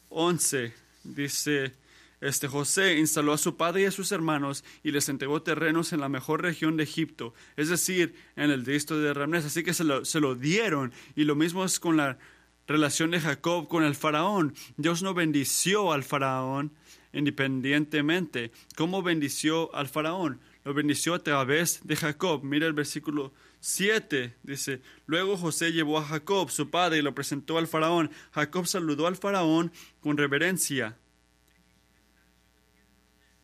[0.10, 0.74] 11.
[1.04, 1.74] Dice,
[2.20, 6.02] este José instaló a su padre y a sus hermanos y les entregó terrenos en
[6.02, 9.46] la mejor región de Egipto, es decir, en el distrito de Ramnés.
[9.46, 10.94] Así que se lo, se lo dieron.
[11.16, 12.18] Y lo mismo es con la
[12.68, 14.54] relación de Jacob con el faraón.
[14.78, 16.74] Dios no bendició al faraón
[17.14, 18.52] independientemente.
[18.76, 20.40] ¿Cómo bendició al faraón?
[20.64, 22.44] Lo bendició a través de Jacob.
[22.44, 27.58] Mira el versículo 7 dice, luego José llevó a Jacob, su padre, y lo presentó
[27.58, 28.12] al faraón.
[28.32, 30.98] Jacob saludó al faraón con reverencia.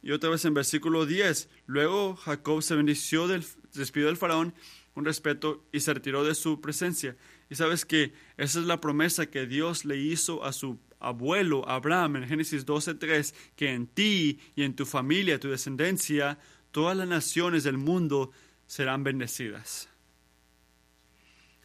[0.01, 4.53] Y otra vez en versículo 10, luego Jacob se bendició del, despidió del faraón
[4.93, 7.15] con respeto y se retiró de su presencia.
[7.53, 12.15] Y sabes que esa es la promesa que Dios le hizo a su abuelo Abraham
[12.15, 16.39] en Génesis 12:3, que en ti y en tu familia, tu descendencia,
[16.71, 18.31] todas las naciones del mundo
[18.65, 19.87] serán bendecidas.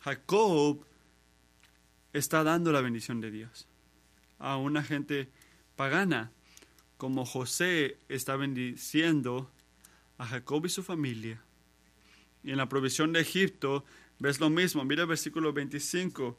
[0.01, 0.85] Jacob
[2.13, 3.67] está dando la bendición de Dios
[4.39, 5.31] a una gente
[5.75, 6.33] pagana,
[6.99, 9.51] como José está bendiciendo
[10.19, 11.43] a Jacob y su familia.
[12.45, 13.87] Y en la provisión de Egipto
[14.19, 14.85] ves lo mismo.
[14.85, 16.39] Mira el versículo 25.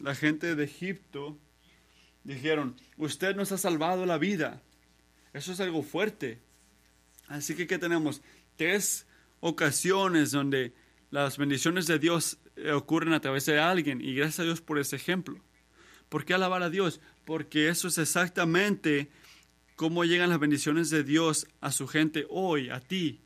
[0.00, 1.38] La gente de Egipto
[2.24, 4.62] dijeron, usted nos ha salvado la vida.
[5.32, 6.40] Eso es algo fuerte.
[7.28, 8.22] Así que, ¿qué tenemos?
[8.56, 9.06] Tres
[9.40, 10.74] ocasiones donde
[11.10, 14.78] las bendiciones de Dios eh, ocurren a través de alguien y gracias a Dios por
[14.78, 15.38] ese ejemplo.
[16.08, 17.00] ¿Por qué alabar a Dios?
[17.24, 19.10] Porque eso es exactamente
[19.76, 23.20] cómo llegan las bendiciones de Dios a su gente hoy, a ti.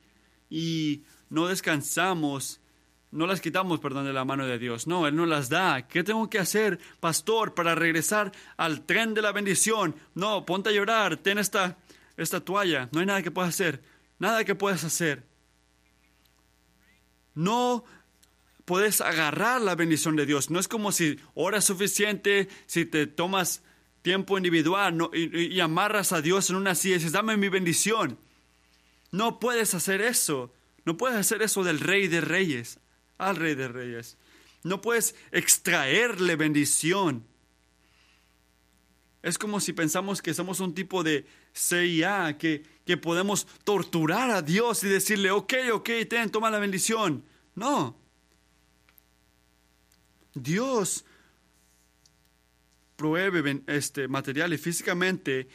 [0.49, 2.61] Y no descansamos,
[3.13, 4.87] no las quitamos, perdón, de la mano de Dios.
[4.87, 5.87] No, Él no las da.
[5.89, 9.95] ¿Qué tengo que hacer, pastor, para regresar al tren de la bendición?
[10.15, 11.79] No, ponte a llorar, ten esta,
[12.17, 12.89] esta toalla.
[12.93, 13.83] No hay nada que puedas hacer.
[14.19, 15.25] Nada que puedas hacer
[17.35, 17.85] no
[18.65, 20.51] puedes agarrar la bendición de Dios.
[20.51, 23.63] No es como si oras suficiente, si te tomas
[24.03, 27.49] tiempo individual no- y, y amarras a Dios en una silla y dices, dame mi
[27.49, 28.19] bendición.
[29.11, 30.53] No puedes hacer eso.
[30.85, 32.79] No puedes hacer eso del rey de reyes,
[33.19, 34.17] al rey de reyes.
[34.63, 37.25] No puedes extraerle bendición.
[39.23, 44.43] Es como si pensamos que somos un tipo de CIA, que, que podemos torturar a
[44.43, 47.25] Dios y decirle, ok, ok, ten, toma la bendición.
[47.55, 47.97] No.
[50.35, 51.05] Dios
[52.97, 55.49] provee este, material y físicamente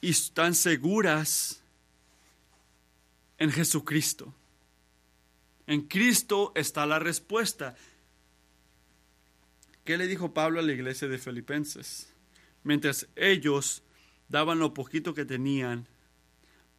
[0.00, 1.62] y están seguras
[3.38, 4.34] en Jesucristo.
[5.72, 7.76] En Cristo está la respuesta.
[9.86, 12.12] ¿Qué le dijo Pablo a la iglesia de Filipenses?
[12.62, 13.82] Mientras ellos
[14.28, 15.88] daban lo poquito que tenían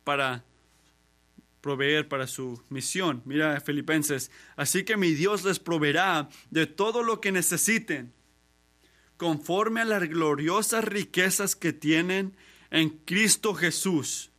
[0.03, 0.45] para
[1.61, 3.23] proveer para su misión.
[3.25, 8.13] Mira, Filipenses, así que mi Dios les proveerá de todo lo que necesiten,
[9.17, 12.37] conforme a las gloriosas riquezas que tienen
[12.69, 14.29] en Cristo Jesús.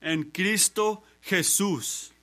[0.00, 2.13] En Cristo Jesús.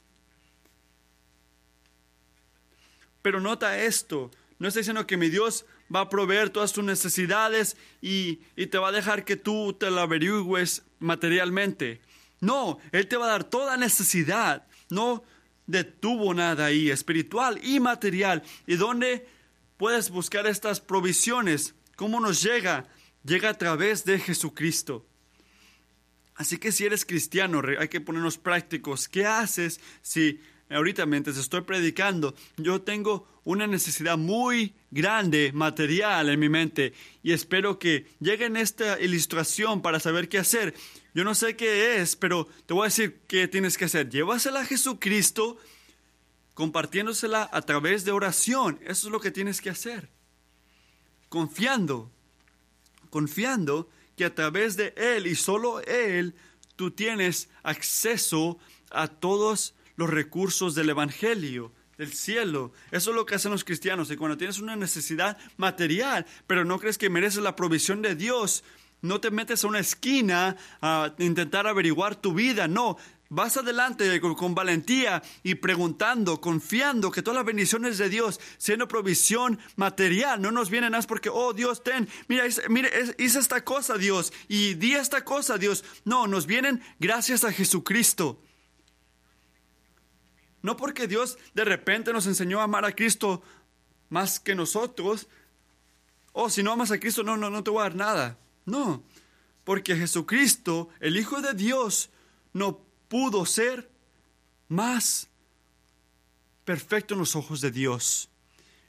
[3.21, 7.77] Pero nota esto, no está diciendo que mi Dios va a proveer todas tus necesidades
[8.01, 12.01] y, y te va a dejar que tú te la averigües materialmente.
[12.39, 14.67] No, Él te va a dar toda necesidad.
[14.89, 15.23] No
[15.67, 18.43] detuvo nada ahí, espiritual y material.
[18.67, 19.27] ¿Y dónde
[19.77, 21.75] puedes buscar estas provisiones?
[21.95, 22.85] ¿Cómo nos llega?
[23.23, 25.05] Llega a través de Jesucristo.
[26.35, 29.07] Así que si eres cristiano, hay que ponernos prácticos.
[29.07, 30.39] ¿Qué haces si
[30.71, 36.93] ahorita mientras estoy predicando, yo tengo una necesidad muy grande, material en mi mente,
[37.23, 40.73] y espero que llegue en esta ilustración para saber qué hacer?
[41.13, 44.09] Yo no sé qué es, pero te voy a decir qué tienes que hacer.
[44.09, 45.57] Llévasela a Jesucristo,
[46.53, 48.79] compartiéndosela a través de oración.
[48.83, 50.09] Eso es lo que tienes que hacer.
[51.29, 52.11] Confiando
[53.11, 56.33] confiando que a través de Él y solo Él
[56.75, 58.57] tú tienes acceso
[58.89, 62.73] a todos los recursos del Evangelio, del cielo.
[62.89, 64.09] Eso es lo que hacen los cristianos.
[64.09, 68.63] Y cuando tienes una necesidad material, pero no crees que mereces la provisión de Dios,
[69.03, 72.67] no te metes a una esquina a intentar averiguar tu vida.
[72.67, 72.97] No,
[73.29, 79.59] vas adelante con, valentía y preguntando, confiando que todas las bendiciones de Dios, siendo provisión
[79.75, 82.89] material, no nos vienen más porque, oh Dios, ten, mira, hice, mira,
[83.19, 85.83] hice esta cosa, Dios, y di esta cosa, Dios.
[86.05, 88.41] No, nos vienen gracias a Jesucristo.
[90.61, 93.41] No porque Dios de repente nos enseñó a amar a Cristo
[94.09, 95.27] más que nosotros.
[96.33, 98.37] Oh, si no amas a Cristo, no, no, no te voy a dar nada.
[98.65, 99.03] No,
[99.63, 102.09] porque Jesucristo, el Hijo de Dios,
[102.53, 103.89] no pudo ser
[104.67, 105.27] más
[106.63, 108.29] perfecto en los ojos de Dios.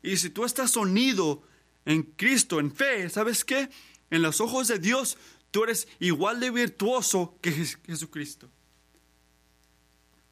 [0.02, 1.42] Y si tú estás unido
[1.84, 3.70] en Cristo, en fe, ¿sabes qué?
[4.10, 5.16] En los ojos de Dios,
[5.50, 8.50] tú eres igual de virtuoso que Jes- Jesucristo.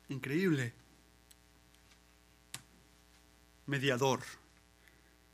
[0.08, 0.74] Increíble.
[3.70, 4.20] Mediador.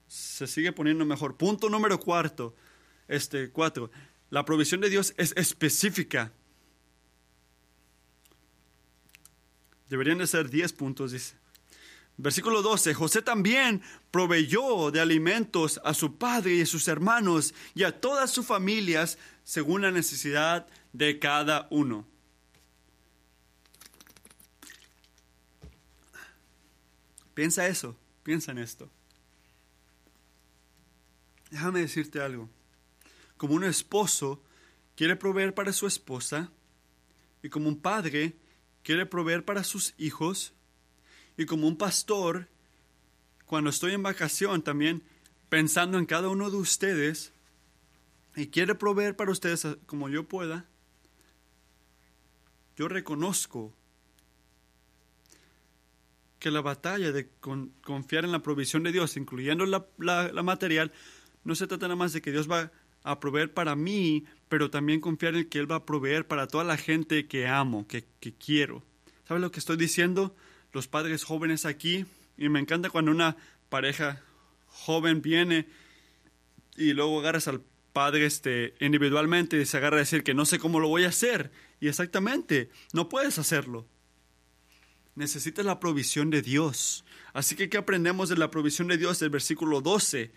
[0.06, 1.36] Se sigue poniendo mejor.
[1.36, 2.54] Punto número cuarto.
[3.08, 3.90] Este, cuatro.
[4.30, 6.32] La provisión de Dios es específica.
[9.88, 11.34] Deberían de ser 10 puntos, dice.
[12.18, 12.92] Versículo 12.
[12.92, 18.30] José también proveyó de alimentos a su padre y a sus hermanos y a todas
[18.30, 22.06] sus familias según la necesidad de cada uno.
[27.32, 28.90] Piensa eso, piensa en esto.
[31.48, 32.50] Déjame decirte algo.
[33.36, 34.42] Como un esposo
[34.96, 36.50] quiere proveer para su esposa
[37.44, 38.34] y como un padre
[38.82, 40.54] quiere proveer para sus hijos
[41.36, 42.48] y como un pastor,
[43.44, 45.04] cuando estoy en vacación también
[45.48, 47.32] pensando en cada uno de ustedes
[48.34, 50.66] y quiere proveer para ustedes como yo pueda,
[52.76, 53.72] yo reconozco
[56.38, 60.42] que la batalla de con- confiar en la provisión de Dios, incluyendo la, la- la
[60.42, 60.92] material,
[61.44, 62.70] no se trata nada más de que Dios va
[63.02, 66.64] a proveer para mí, pero también confiar en que Él va a proveer para toda
[66.64, 68.82] la gente que amo, que, que quiero.
[69.28, 70.34] ¿Sabes lo que estoy diciendo?
[70.72, 72.04] Los padres jóvenes aquí,
[72.36, 73.36] y me encanta cuando una
[73.68, 74.22] pareja
[74.66, 75.66] joven viene
[76.76, 77.62] y luego agarras al
[77.92, 81.08] padre este, individualmente y se agarra a decir que no sé cómo lo voy a
[81.08, 81.50] hacer.
[81.80, 83.86] Y exactamente, no puedes hacerlo.
[85.16, 87.04] Necesitas la provisión de Dios.
[87.32, 90.30] Así que, ¿qué aprendemos de la provisión de Dios del versículo 12?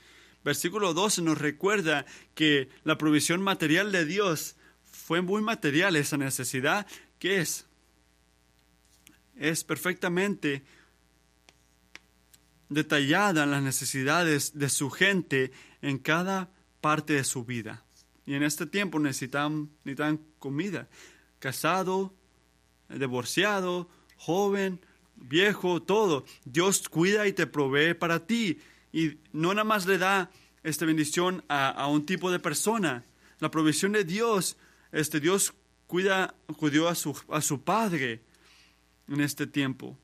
[0.43, 6.88] Versículo 12 nos recuerda que la provisión material de Dios fue muy material esa necesidad.
[7.19, 7.67] ¿Qué es?
[9.36, 10.63] Es perfectamente
[12.69, 15.51] detallada en las necesidades de su gente
[15.82, 17.84] en cada parte de su vida.
[18.25, 20.88] Y en este tiempo necesitan, necesitan comida.
[21.39, 22.13] Casado,
[22.88, 23.89] divorciado,
[24.20, 24.80] joven,
[25.15, 26.26] viejo, todo.
[26.45, 28.59] Dios cuida y te provee para ti.
[28.91, 30.30] Y no nada más le da
[30.61, 33.05] esta bendición a, un tipo de persona.
[33.39, 34.57] La provisión de Dios,
[34.91, 35.53] este Dios
[35.88, 38.22] cuida, cuidó a su, a su padre
[39.07, 39.97] en este tiempo.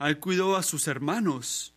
[0.00, 1.72] Él cuidó a sus hermanos.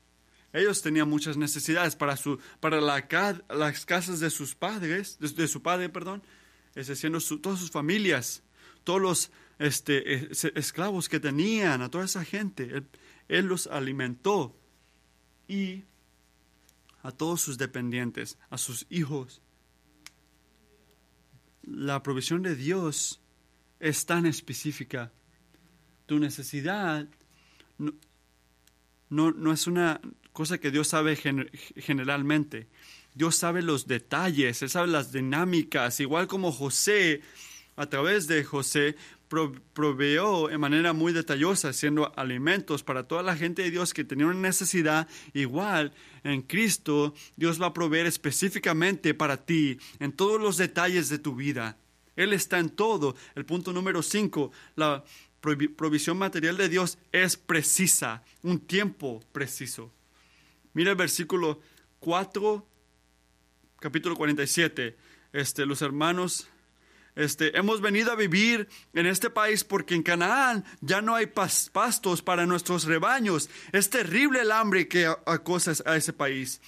[0.52, 3.06] Ellos tenían muchas necesidades para, su, para la,
[3.50, 6.24] las casas de sus padres, de, su padre, perdón,
[6.74, 7.12] es decir,
[7.42, 8.42] todas sus familias,
[8.84, 12.84] todos los este, esclavos que tenían, a toda esa gente.
[13.28, 14.56] él los alimentó
[15.48, 15.84] y
[17.04, 19.42] a todos sus dependientes, a sus hijos.
[21.64, 23.22] La provisión de Dios
[23.80, 25.12] es tan específica.
[26.08, 27.08] Tu necesidad
[29.10, 30.00] no, no, es una
[30.34, 31.18] cosa que Dios sabe
[31.76, 32.68] generalmente.
[33.16, 37.22] Dios sabe los detalles, Él sabe las dinámicas, igual como José,
[37.76, 38.96] a través de José,
[39.30, 44.26] proveó en manera muy detallosa, haciendo alimentos para toda la gente de Dios que tenía
[44.26, 45.08] una necesidad.
[45.34, 51.20] Igual, en Cristo, Dios va a proveer específicamente para ti, en todos los detalles de
[51.20, 51.78] tu vida.
[52.16, 53.16] Él está en todo.
[53.36, 55.04] El punto número cinco, la
[55.40, 59.92] provisión material de Dios es precisa, un tiempo preciso.
[60.74, 61.62] Mira el versículo
[62.00, 62.66] 4,
[63.80, 64.98] capítulo 47.
[65.32, 66.48] Este, los hermanos
[67.20, 72.22] este, hemos venido a vivir en este país porque en Canaán ya no hay pastos
[72.22, 73.50] para nuestros rebaños.
[73.74, 76.62] Es terrible el hambre que acosa a ese país.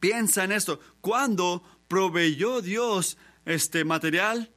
[0.00, 0.80] Piensa en esto.
[1.02, 4.50] ¿Cuándo proveyó Dios este material?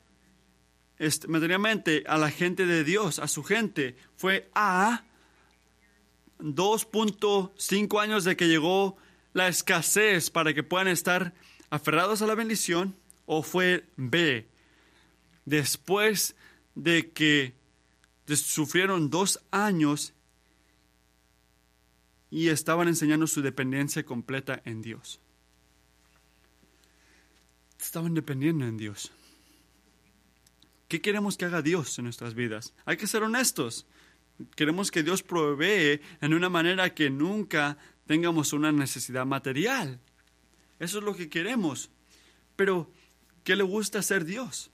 [0.97, 5.03] Este, materialmente a la gente de Dios, a su gente, fue A,
[6.39, 8.95] 2.5 años de que llegó
[9.33, 11.33] la escasez para que puedan estar
[11.69, 12.95] aferrados a la bendición,
[13.25, 14.47] o fue B,
[15.45, 16.35] después
[16.75, 17.53] de que
[18.27, 20.13] sufrieron dos años
[22.29, 25.19] y estaban enseñando su dependencia completa en Dios.
[27.79, 29.11] Estaban dependiendo en Dios.
[30.87, 32.73] ¿Qué queremos que haga Dios en nuestras vidas?
[32.85, 33.85] Hay que ser honestos.
[34.55, 37.77] Queremos que Dios provee en una manera que nunca
[38.07, 39.99] tengamos una necesidad material.
[40.79, 41.89] Eso es lo que queremos.
[42.55, 42.91] Pero,
[43.43, 44.71] ¿qué le gusta hacer Dios?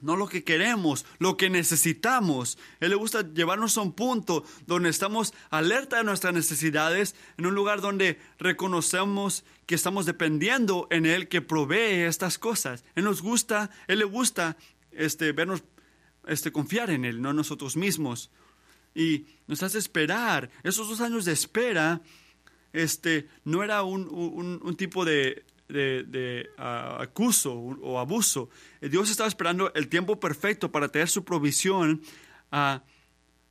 [0.00, 2.58] No lo que queremos, lo que necesitamos.
[2.80, 7.54] Él le gusta llevarnos a un punto donde estamos alerta de nuestras necesidades, en un
[7.54, 12.84] lugar donde reconocemos que estamos dependiendo en Él que provee estas cosas.
[12.94, 14.56] Él nos gusta, Él le gusta
[14.92, 15.64] este, vernos,
[16.26, 18.30] este, confiar en Él, no en nosotros mismos.
[18.94, 20.50] Y nos hace esperar.
[20.62, 22.00] Esos dos años de espera,
[22.72, 28.50] este, no era un tipo de de, acuso o abuso.
[28.80, 32.02] Dios estaba esperando el tiempo perfecto para tener su provisión,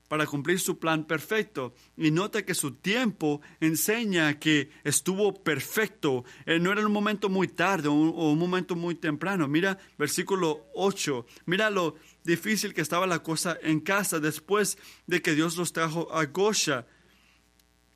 [0.08, 1.74] para cumplir su plan perfecto.
[1.96, 6.24] Y nota que su tiempo enseña que estuvo perfecto.
[6.46, 9.48] Eh, no era un momento muy tarde o un, momento muy temprano.
[9.48, 11.26] Mira versículo 8.
[11.46, 16.14] Mira lo difícil que estaba la cosa en casa después de que Dios los trajo
[16.14, 16.86] a Gosha.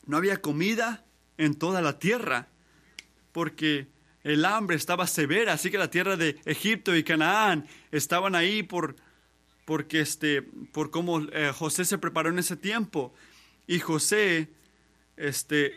[0.06, 1.06] No había comida
[1.38, 2.50] en toda la tierra
[3.32, 3.88] porque
[4.24, 8.96] el hambre estaba severa, así que la tierra de Egipto y Canaán estaban ahí por,
[9.66, 13.14] porque este, por cómo eh, José se preparó en ese tiempo.
[13.68, 14.50] Y José
[15.18, 15.74] este,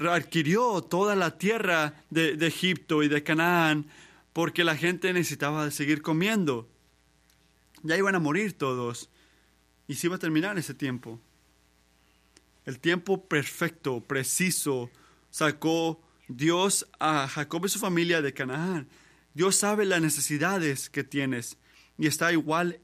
[0.00, 3.86] adquirió toda la tierra de, de Egipto y de Canaán
[4.32, 6.68] porque la gente necesitaba seguir comiendo.
[7.82, 9.10] Ya iban a morir todos
[9.86, 11.20] y se iba a terminar ese tiempo.
[12.64, 14.90] El tiempo perfecto, preciso,
[15.30, 18.88] sacó Dios a Jacob y su familia de Canaán.
[19.34, 21.58] Dios sabe las necesidades que tienes
[21.96, 22.80] y está igual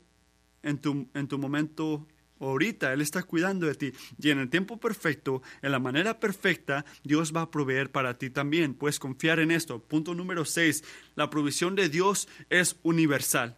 [0.62, 2.06] en tu, en tu momento
[2.40, 2.92] ahorita.
[2.92, 3.92] Él está cuidando de ti.
[4.18, 8.30] Y en el tiempo perfecto, en la manera perfecta, Dios va a proveer para ti
[8.30, 8.74] también.
[8.74, 9.82] Puedes confiar en esto.
[9.82, 10.84] Punto número 6.
[11.14, 13.56] La provisión de Dios es universal.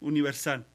[0.00, 0.66] Universal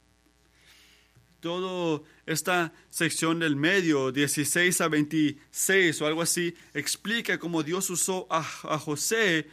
[1.39, 8.27] toda esta sección del medio, 16 a 26 o algo así, explica cómo Dios usó
[8.29, 9.47] a, José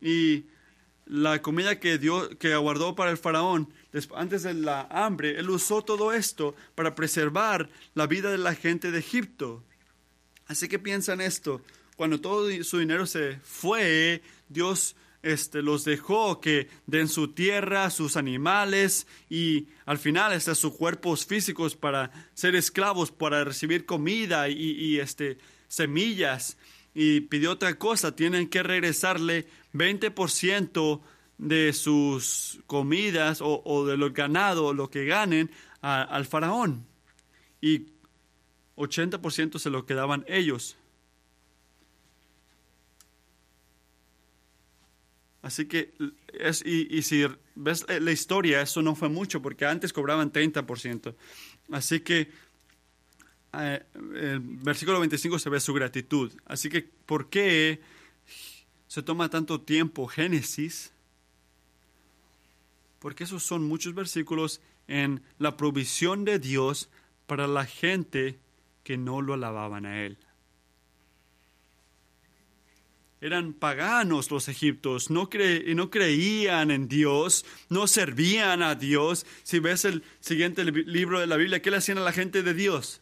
[0.00, 0.44] y
[1.06, 3.72] la comida que, dio, que aguardó para el faraón
[4.14, 5.38] antes de la hambre.
[5.38, 9.62] Él usó todo esto para preservar la vida de la gente de Egipto.
[10.46, 11.62] Así que piensa en esto.
[11.96, 18.16] Cuando todo su dinero se fue, Dios este, los dejó que den su tierra, sus
[18.16, 24.98] animales y al final hasta sus cuerpos físicos para ser esclavos, para recibir comida y,
[24.98, 25.38] este,
[25.68, 26.58] semillas.
[26.94, 31.00] Y pidió otra cosa, tienen que regresarle 20%
[31.38, 35.50] de sus comidas o, o de los ganado, lo que ganen,
[35.82, 36.86] al faraón.
[37.60, 37.86] Y
[38.76, 40.76] 80% se lo quedaban ellos.
[45.46, 45.94] Así que,
[46.40, 47.24] es, y, si
[47.54, 51.14] ves la- la historia, eso no fue mucho, porque antes cobraban 30%.
[51.70, 52.32] Así que,
[53.52, 53.80] eh,
[54.16, 56.32] el versículo 25 se ve su gratitud.
[56.46, 57.80] Así que, ¿por qué
[58.88, 60.90] se toma tanto tiempo Génesis?
[62.98, 66.90] Porque esos son muchos versículos en la provisión de Dios
[67.28, 68.40] para la gente
[68.82, 70.18] que no lo alababan a Él.
[73.20, 75.30] Eran paganos los egiptos, no,
[75.74, 79.24] no creían en Dios, no servían a Dios.
[79.42, 82.42] Si ves el siguiente li- libro de la Biblia, ¿qué le hacían a la gente
[82.42, 83.00] de Dios?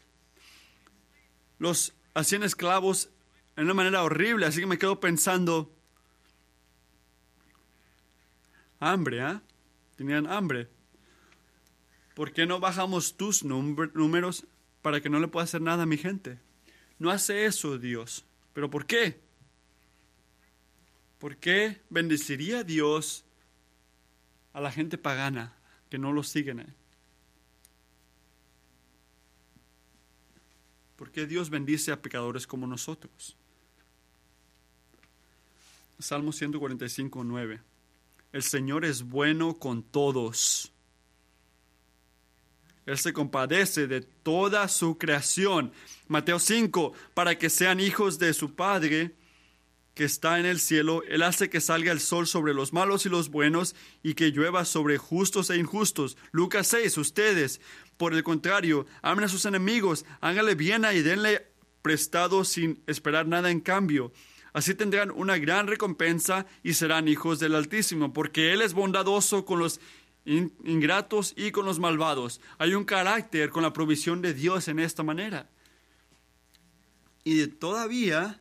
[1.59, 3.11] Los hacían esclavos
[3.57, 5.75] en una manera horrible, así que me quedo pensando,
[8.79, 9.43] hambre, ¿ah?
[9.97, 10.69] Tenían hambre.
[12.15, 14.47] ¿Por qué no bajamos tus números
[14.83, 16.39] para que no le pueda hacer nada a mi gente?
[17.01, 18.25] No hace eso Dios.
[18.53, 19.24] ¿Pero por qué?
[21.25, 23.25] ¿Por qué bendeciría Dios
[24.53, 25.57] a la gente pagana
[25.89, 26.59] que no lo siguen?
[26.59, 26.75] él?
[30.97, 33.39] ¿Por qué Dios bendice a pecadores como nosotros?
[35.99, 37.61] Salmo 145, 9.
[38.31, 40.73] El Señor es bueno con todos.
[42.85, 45.73] Él se compadece de toda su creación.
[46.07, 49.15] Mateo 5, para que sean hijos de su Padre
[49.95, 51.03] que está en el cielo.
[51.09, 54.65] Él hace que salga el sol sobre los malos y los buenos y que llueva
[54.65, 56.17] sobre justos e injustos.
[56.33, 57.61] Lucas 6, ustedes,
[57.97, 61.47] por el contrario, amen a sus enemigos, háganle bien y denle
[61.83, 64.13] prestado sin esperar nada en cambio.
[64.53, 69.59] Así tendrán una gran recompensa y serán hijos del Altísimo, porque Él es bondadoso con
[69.59, 69.81] los
[70.25, 72.41] in- ingratos y con los malvados.
[72.59, 75.51] Hay un carácter con la provisión de Dios en esta manera.
[77.25, 78.41] Y todavía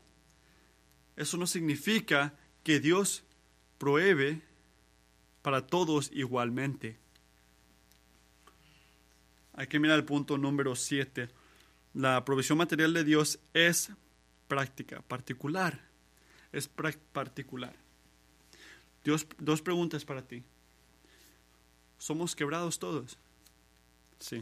[1.15, 2.33] eso no significa
[2.63, 3.23] que Dios
[3.77, 4.41] provee
[5.41, 6.97] para todos igualmente.
[9.53, 11.29] Hay que mirar el punto número 7.
[11.93, 13.91] La provisión material de Dios es
[14.47, 15.79] práctica, particular.
[16.51, 17.75] Es particular.
[19.03, 20.43] Dios, dos preguntas para ti.
[21.97, 23.17] ¿Somos quebrados todos?
[24.19, 24.41] Sí.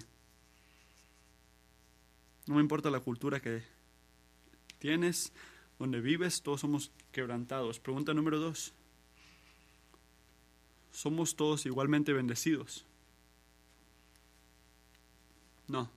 [2.47, 3.63] No me importa la cultura que
[4.79, 5.31] tienes,
[5.81, 7.79] donde vives, todos somos quebrantados.
[7.79, 8.71] Pregunta número dos.
[10.91, 12.85] ¿Somos todos igualmente bendecidos?
[15.67, 15.89] No.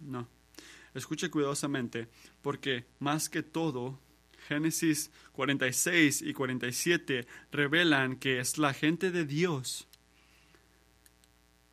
[0.00, 0.26] No.
[0.94, 2.08] Escuche cuidadosamente,
[2.42, 4.00] porque más que todo,
[4.48, 9.86] Génesis 46 y 47 revelan que es la gente de Dios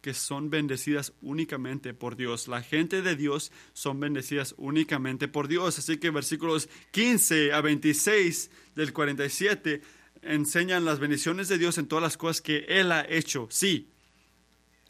[0.04, 2.50] que son bendecidas únicamente por Dios.
[2.50, 5.80] La gente de Dios son bendecidas únicamente por Dios.
[5.80, 9.82] Así que versículos 15 a 26 del 47
[10.22, 13.48] enseñan las bendiciones de Dios en todas las cosas que Él ha hecho.
[13.50, 13.92] Sí,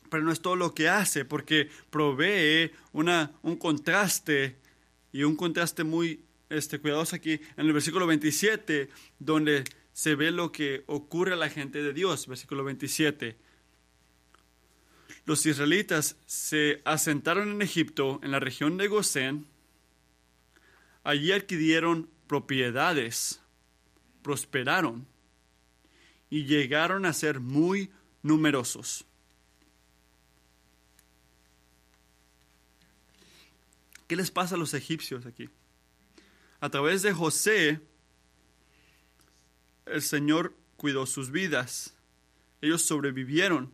[0.10, 4.58] pero no es todo lo que hace, porque provee una, un contraste
[5.12, 8.90] y un contraste muy este, cuidadoso aquí en el versículo 27,
[9.20, 12.26] donde se ve lo que ocurre a la gente de Dios.
[12.26, 13.53] Versículo 27
[15.26, 19.48] los israelitas se asentaron en Egipto, en la región de Gosén.
[21.04, 23.42] Allí adquirieron propiedades,
[24.22, 25.08] prosperaron
[26.30, 29.06] y llegaron a ser muy numerosos.
[34.08, 35.50] ¿Qué les pasa a los egipcios aquí?
[36.60, 37.80] A través de José,
[39.86, 41.94] el Señor cuidó sus vidas.
[42.62, 43.72] Ellos sobrevivieron.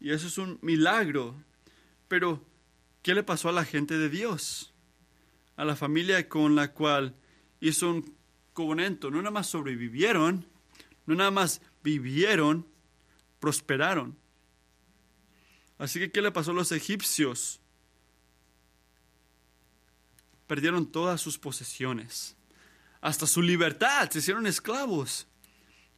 [0.00, 1.34] Y eso es un milagro.
[2.08, 2.44] Pero,
[3.02, 4.72] ¿qué le pasó a la gente de Dios?
[5.56, 7.14] A la familia con la cual
[7.60, 8.14] hizo un
[8.52, 9.10] covenanto.
[9.10, 10.46] No nada más sobrevivieron,
[11.06, 12.66] no nada más vivieron,
[13.40, 14.16] prosperaron.
[15.78, 17.60] Así que, ¿qué le pasó a los egipcios?
[20.46, 22.36] Perdieron todas sus posesiones,
[23.00, 25.26] hasta su libertad, se hicieron esclavos.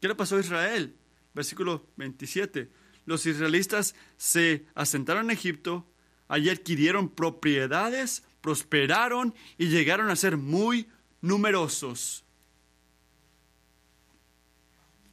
[0.00, 0.96] ¿Qué le pasó a Israel?
[1.32, 5.86] Versículo 27 los israelitas se asentaron en Egipto,
[6.28, 10.88] allí adquirieron propiedades, prosperaron y llegaron a ser muy
[11.20, 12.24] numerosos.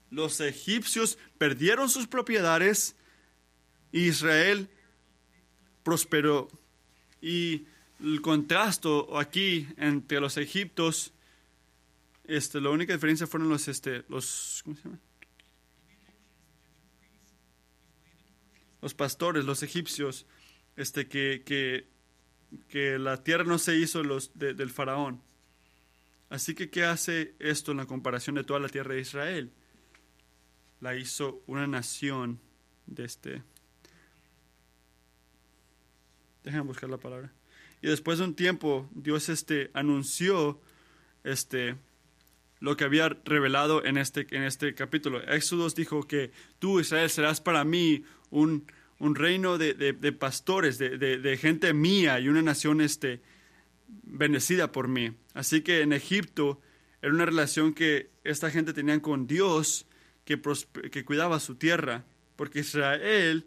[0.10, 2.96] Los egipcios perdieron sus propiedades,
[3.92, 4.70] Israel
[5.84, 6.50] prosperó.
[7.22, 7.66] Y
[8.00, 11.14] el contraste aquí entre los egiptos
[12.28, 15.00] este, la única diferencia fueron los, este, los, ¿cómo se llama?
[18.82, 20.26] Los pastores, los egipcios,
[20.76, 21.88] este, que, que,
[22.70, 25.22] que la tierra no se hizo los, del faraón.
[26.30, 29.52] Así que, ¿qué hace esto en la comparación de toda la tierra de Israel?
[30.82, 32.40] La hizo una nación
[32.86, 33.44] de este.
[36.44, 37.32] Déjenme buscar la palabra.
[37.82, 40.60] Y después de un tiempo, Dios este, anunció
[41.24, 41.76] este,
[42.60, 45.22] lo que había revelado en este, en este capítulo.
[45.22, 48.66] Éxodos dijo que tú, Israel, serás para mí un,
[49.00, 53.22] un reino de, de, pastores, de, de, gente mía y una nación este,
[53.88, 55.12] bendecida por mí.
[55.34, 56.62] Así que en Egipto
[57.02, 59.88] era una relación que esta gente tenía con Dios
[60.26, 60.42] que,
[60.92, 62.06] que cuidaba su tierra,
[62.36, 63.46] porque Israel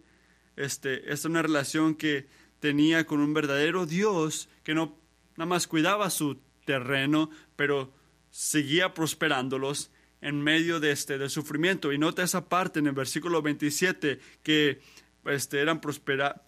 [0.56, 2.26] este, es una relación que
[2.60, 4.98] tenía con un verdadero Dios que no
[5.36, 7.92] nada más cuidaba su terreno, pero
[8.30, 9.90] seguía prosperándolos
[10.20, 11.92] en medio de este del sufrimiento.
[11.92, 14.80] Y nota esa parte en el versículo 27 que
[15.26, 16.42] este, eran prospera,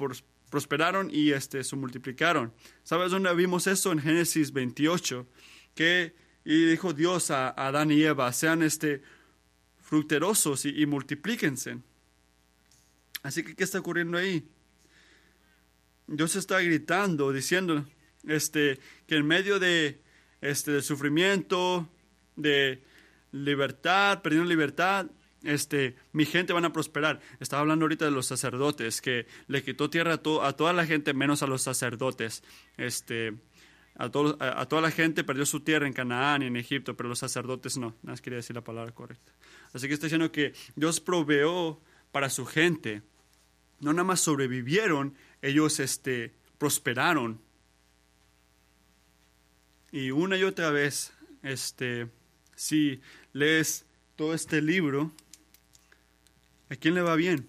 [0.51, 2.53] prosperaron y este, se multiplicaron.
[2.83, 3.93] ¿Sabes dónde vimos eso?
[3.93, 5.27] En Génesis 28,
[5.75, 6.15] que
[6.45, 9.03] y dijo Dios a, Adán y Eva, sean este,
[9.81, 11.79] fructerosos y, y multiplíquense.
[13.23, 14.49] Así que, ¿qué está ocurriendo ahí?
[16.09, 17.87] Dios está gritando, diciendo
[18.25, 20.03] este, que en medio de,
[20.41, 21.89] este, sufrimiento,
[22.37, 22.83] de
[23.33, 25.07] libertad, perdiendo libertad,
[25.43, 27.21] este, mi gente van a prosperar.
[27.41, 31.15] Estaba hablando ahorita de los sacerdotes, que le quitó tierra a, a toda la gente
[31.15, 32.45] menos a los sacerdotes.
[32.77, 33.35] Este,
[33.97, 37.19] a, a, toda la gente perdió su tierra en Canaán y en Egipto, pero los
[37.19, 37.89] sacerdotes no.
[38.03, 39.33] Nada más quería decir la palabra correcta.
[39.73, 41.81] Así que está diciendo que Dios proveó
[42.13, 43.03] para su gente.
[43.81, 47.41] No nada más sobrevivieron, ellos este, prosperaron.
[49.91, 51.13] Y una y otra vez,
[51.43, 52.09] este,
[52.55, 53.01] si
[53.33, 53.85] lees
[54.17, 55.13] todo este libro,
[56.73, 57.47] ¿A quién le va bien?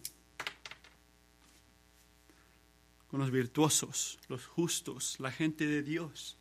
[3.08, 6.38] Con los virtuosos, los justos, la gente de Dios.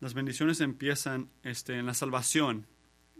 [0.00, 2.66] Las bendiciones empiezan este, en la salvación.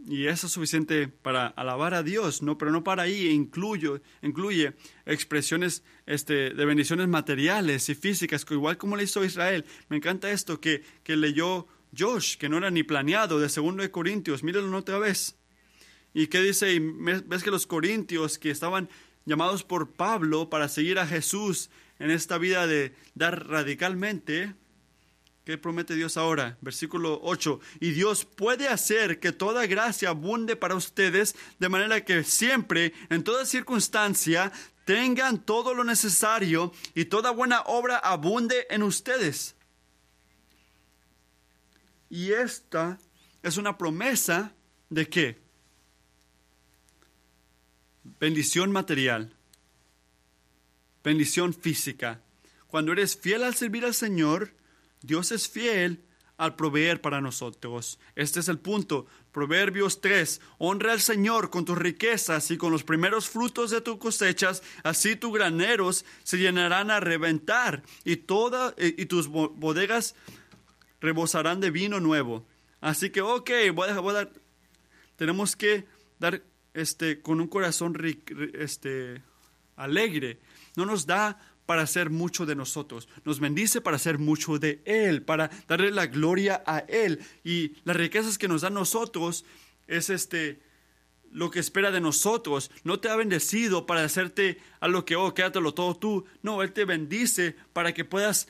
[0.06, 2.56] Y eso es suficiente para alabar a Dios, ¿no?
[2.56, 4.72] pero no para ahí, incluye, incluye
[5.04, 9.66] expresiones este, de bendiciones materiales y físicas, igual como le hizo Israel.
[9.90, 13.90] Me encanta esto que, que leyó Josh, que no era ni planeado, de segundo de
[13.90, 14.42] Corintios.
[14.42, 15.36] Mírenlo otra vez.
[16.12, 16.78] ¿Y qué dice?
[16.80, 18.88] Ves que los corintios que estaban
[19.24, 24.54] llamados por Pablo para seguir a Jesús en esta vida de dar radicalmente,
[25.44, 26.58] ¿qué promete Dios ahora?
[26.62, 27.60] Versículo 8.
[27.80, 33.22] Y Dios puede hacer que toda gracia abunde para ustedes, de manera que siempre, en
[33.22, 34.50] toda circunstancia,
[34.84, 39.54] tengan todo lo necesario y toda buena obra abunde en ustedes.
[42.10, 42.98] Y esta
[43.42, 44.52] es una promesa
[44.90, 45.50] de qué?
[48.18, 49.34] bendición material,
[51.02, 52.22] bendición física.
[52.66, 54.54] Cuando eres fiel al servir al Señor,
[55.02, 56.04] Dios es fiel
[56.36, 57.98] al proveer para nosotros.
[58.14, 59.06] Este es el punto.
[59.32, 60.40] Proverbios 3.
[60.58, 65.16] Honra al Señor con tus riquezas y con los primeros frutos de tus cosechas, así
[65.16, 70.14] tus graneros se llenarán a reventar y, toda, y tus bodegas
[71.00, 72.46] rebosarán de vino nuevo.
[72.80, 74.30] Así que, ok, voy a, dar,
[75.16, 75.86] tenemos que
[76.18, 76.42] dar
[76.74, 77.96] este, con un corazón
[78.54, 79.22] este,
[79.76, 80.38] alegre.
[80.76, 83.08] No nos da para hacer mucho de nosotros.
[83.24, 87.20] Nos bendice para hacer mucho de Él, para darle la gloria a Él.
[87.44, 89.44] Y las riquezas que nos da nosotros
[89.86, 90.62] es este
[91.32, 92.72] lo que espera de nosotros.
[92.82, 96.24] No te ha bendecido para hacerte a lo que, oh, quédatelo todo tú.
[96.42, 98.48] No, Él te bendice para que puedas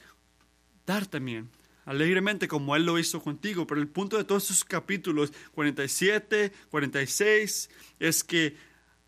[0.87, 1.51] dar también
[1.91, 3.67] alegremente como Él lo hizo contigo.
[3.67, 7.69] Pero el punto de todos estos capítulos 47, 46
[7.99, 8.57] es que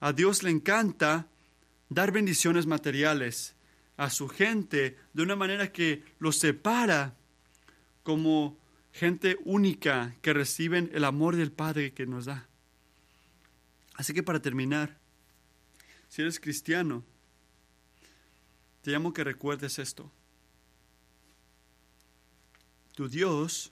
[0.01, 1.29] a Dios le encanta
[1.89, 3.55] dar bendiciones materiales
[3.97, 7.15] a su gente de una manera que los separa
[8.03, 8.59] como
[8.93, 12.49] gente única que reciben el amor del Padre que nos da.
[13.95, 14.99] Así que para terminar,
[16.09, 17.05] si eres cristiano,
[18.81, 20.11] te llamo que recuerdes esto
[22.95, 23.71] tu Dios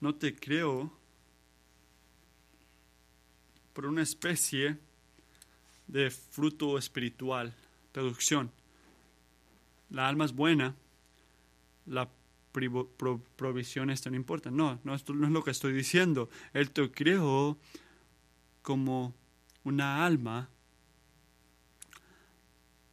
[0.00, 0.92] no te creó
[3.72, 4.78] por una especie
[5.86, 7.54] de fruto espiritual,
[7.92, 8.50] traducción.
[9.90, 10.74] La alma es buena,
[11.86, 12.08] la
[13.36, 14.50] provisión esta no importa.
[14.50, 16.30] No, no, esto no es lo que estoy diciendo.
[16.52, 17.58] Él te creó
[18.62, 19.14] como
[19.64, 20.48] una alma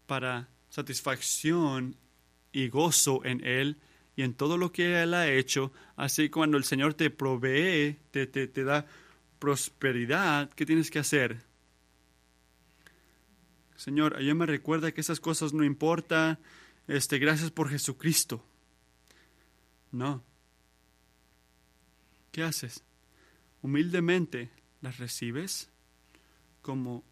[0.05, 1.95] para satisfacción
[2.51, 3.77] y gozo en Él
[4.17, 5.71] y en todo lo que Él ha hecho.
[5.95, 8.85] Así cuando el Señor te provee, te, te, te da
[9.37, 11.45] prosperidad, ¿qué tienes que hacer?
[13.75, 16.39] Señor, ella me recuerda que esas cosas no importan.
[16.87, 18.43] Este, gracias por Jesucristo.
[19.91, 20.23] No.
[22.31, 22.83] ¿Qué haces?
[23.61, 24.49] Humildemente
[24.81, 25.69] las recibes
[26.63, 27.03] como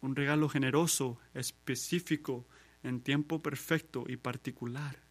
[0.00, 2.48] un regalo generoso, específico,
[2.82, 5.05] en tiempo perfecto y particular.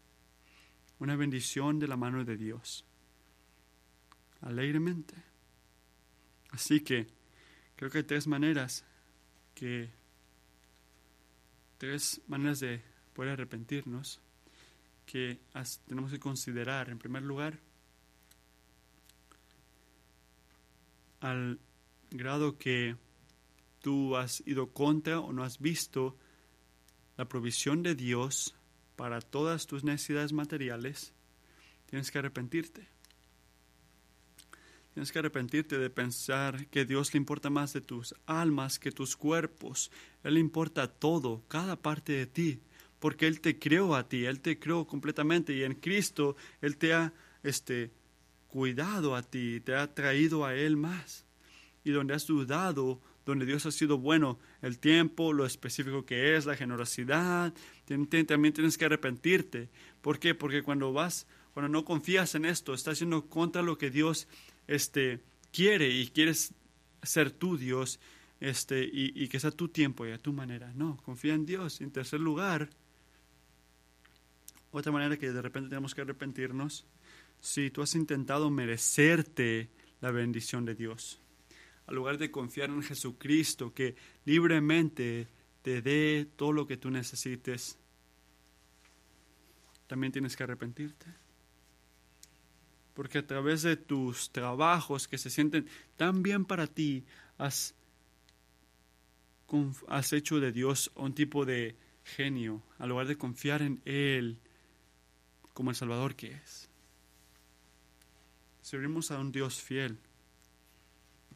[1.00, 2.86] Una bendición de la mano de Dios.
[4.42, 5.16] Alegremente.
[6.52, 7.08] Así que
[7.76, 8.86] creo que hay tres maneras
[9.54, 9.90] que
[11.78, 12.82] tres maneras de
[13.14, 14.22] poder arrepentirnos
[15.06, 15.40] que
[15.86, 16.90] tenemos que considerar.
[16.90, 17.60] En primer lugar,
[21.20, 21.60] al
[22.12, 22.96] grado que
[23.82, 26.18] tú has ido contra o no has visto
[27.18, 28.56] la provisión de Dios
[28.96, 31.14] para todas tus necesidades materiales,
[31.88, 32.88] tienes que arrepentirte.
[34.94, 39.18] Tienes que arrepentirte de pensar que Dios le importa más de tus almas que tus
[39.18, 39.92] cuerpos.
[40.24, 42.62] Él le importa todo, cada parte de ti,
[43.00, 46.94] porque Él te creó a ti, Él te creó completamente y en Cristo Él te
[46.94, 47.92] ha este,
[48.48, 51.26] cuidado a ti, te ha traído a Él más.
[51.84, 56.46] Y donde has dudado, donde Dios ha sido bueno, el tiempo, lo específico que es,
[56.46, 57.54] la generosidad,
[57.86, 59.70] también tienes que arrepentirte.
[60.02, 60.36] ¿Por qué?
[60.36, 64.28] Porque cuando vas, cuando no confías en esto, estás yendo contra lo que Dios
[64.68, 65.22] este,
[65.52, 66.54] quiere y quieres
[67.02, 68.00] ser tu Dios
[68.40, 70.72] este, y, y, que sea tu tiempo y a tu manera.
[70.76, 71.82] No, confía en Dios.
[71.82, 72.70] En tercer lugar,
[74.72, 76.86] otra manera que de repente tenemos que arrepentirnos,
[77.40, 79.70] si tú has intentado merecerte
[80.02, 81.22] la bendición de Dios,
[81.88, 85.28] al lugar de confiar en Jesucristo, que libremente
[85.62, 87.78] te dé todo lo que tú necesites,
[89.88, 91.06] también tienes que arrepentirte.
[92.94, 95.68] Porque a través de tus trabajos que se sienten
[95.98, 97.04] tan bien para ti,
[97.38, 97.76] has,
[99.88, 104.40] has hecho de Dios un tipo de genio, al lugar de confiar en Él
[105.54, 106.70] como el Salvador que es.
[108.62, 110.00] Servimos a un Dios fiel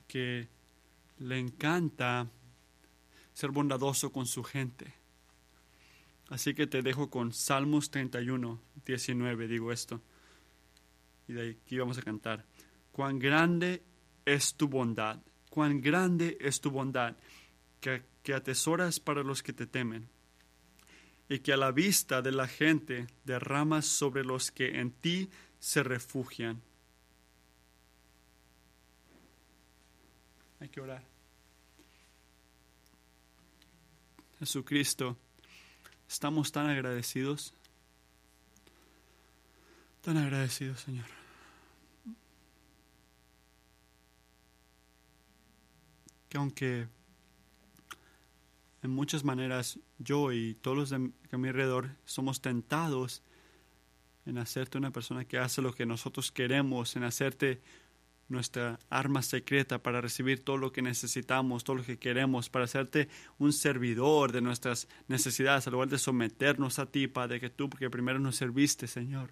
[0.09, 0.49] que
[1.19, 2.27] le encanta
[3.33, 4.93] ser bondadoso con su gente.
[6.27, 10.01] Así que te dejo con Salmos 31, 19, digo esto
[11.29, 12.43] y de aquí vamos a cantar.
[12.91, 13.83] Cuán grande
[14.25, 17.15] es tu bondad, cuán grande es tu bondad,
[17.79, 20.09] que, que atesoras para los que te temen,
[21.29, 25.29] y que a la vista de la gente derramas sobre los que en ti
[25.59, 26.61] se refugian.
[30.59, 31.03] Hay que orar.
[34.39, 35.17] Jesucristo,
[36.07, 37.53] estamos tan agradecidos,
[40.01, 41.05] tan agradecidos, Señor.
[46.29, 46.87] que aunque
[48.83, 53.23] en muchas maneras yo y todos los de a mi alrededor somos tentados
[54.25, 57.61] en hacerte una persona que hace lo que nosotros queremos, en hacerte
[58.29, 63.09] nuestra arma secreta para recibir todo lo que necesitamos, todo lo que queremos, para hacerte
[63.39, 67.89] un servidor de nuestras necesidades, al lugar de someternos a ti, Padre, que tú, porque
[67.89, 69.31] primero nos serviste, Señor.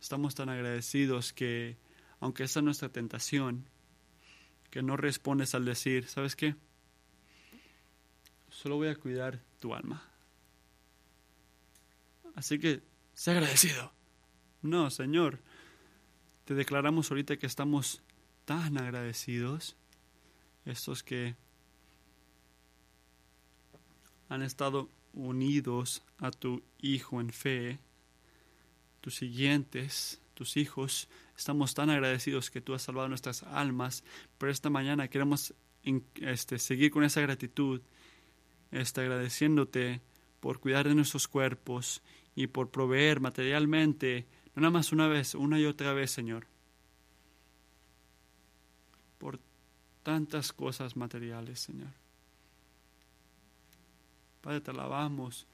[0.00, 1.78] Estamos tan agradecidos que,
[2.20, 3.66] aunque esa es nuestra tentación,
[4.70, 6.54] que no respondes al decir, ¿sabes qué?
[8.50, 10.02] Solo voy a cuidar tu alma.
[12.34, 12.82] Así que,
[13.14, 13.92] sé agradecido.
[14.62, 15.40] No, Señor,
[16.50, 18.02] te declaramos ahorita que estamos
[18.44, 19.76] tan agradecidos,
[20.64, 21.36] estos que
[24.28, 27.78] han estado unidos a tu Hijo en fe,
[29.00, 34.02] tus siguientes, tus hijos, estamos tan agradecidos que tú has salvado nuestras almas,
[34.36, 35.54] pero esta mañana queremos
[36.16, 37.80] este, seguir con esa gratitud,
[38.72, 40.00] este, agradeciéndote
[40.40, 42.02] por cuidar de nuestros cuerpos
[42.34, 46.46] y por proveer materialmente, no nada más una vez, una y otra vez, Señor,
[49.18, 49.38] por
[50.02, 51.90] tantas cosas materiales, Señor.
[54.40, 55.46] Padre, te alabamos.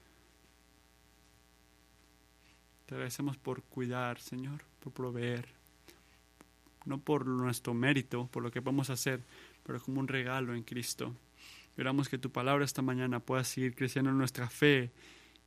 [2.85, 5.47] Te agradecemos por cuidar, Señor proveer,
[6.85, 9.21] no por nuestro mérito, por lo que podemos hacer,
[9.63, 11.13] pero como un regalo en Cristo.
[11.69, 14.91] Esperamos que tu palabra esta mañana pueda seguir creciendo en nuestra fe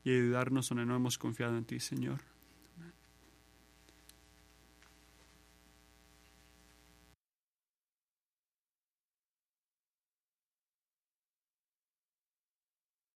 [0.04, 2.20] y ayudarnos donde no hemos confiado en ti, Señor.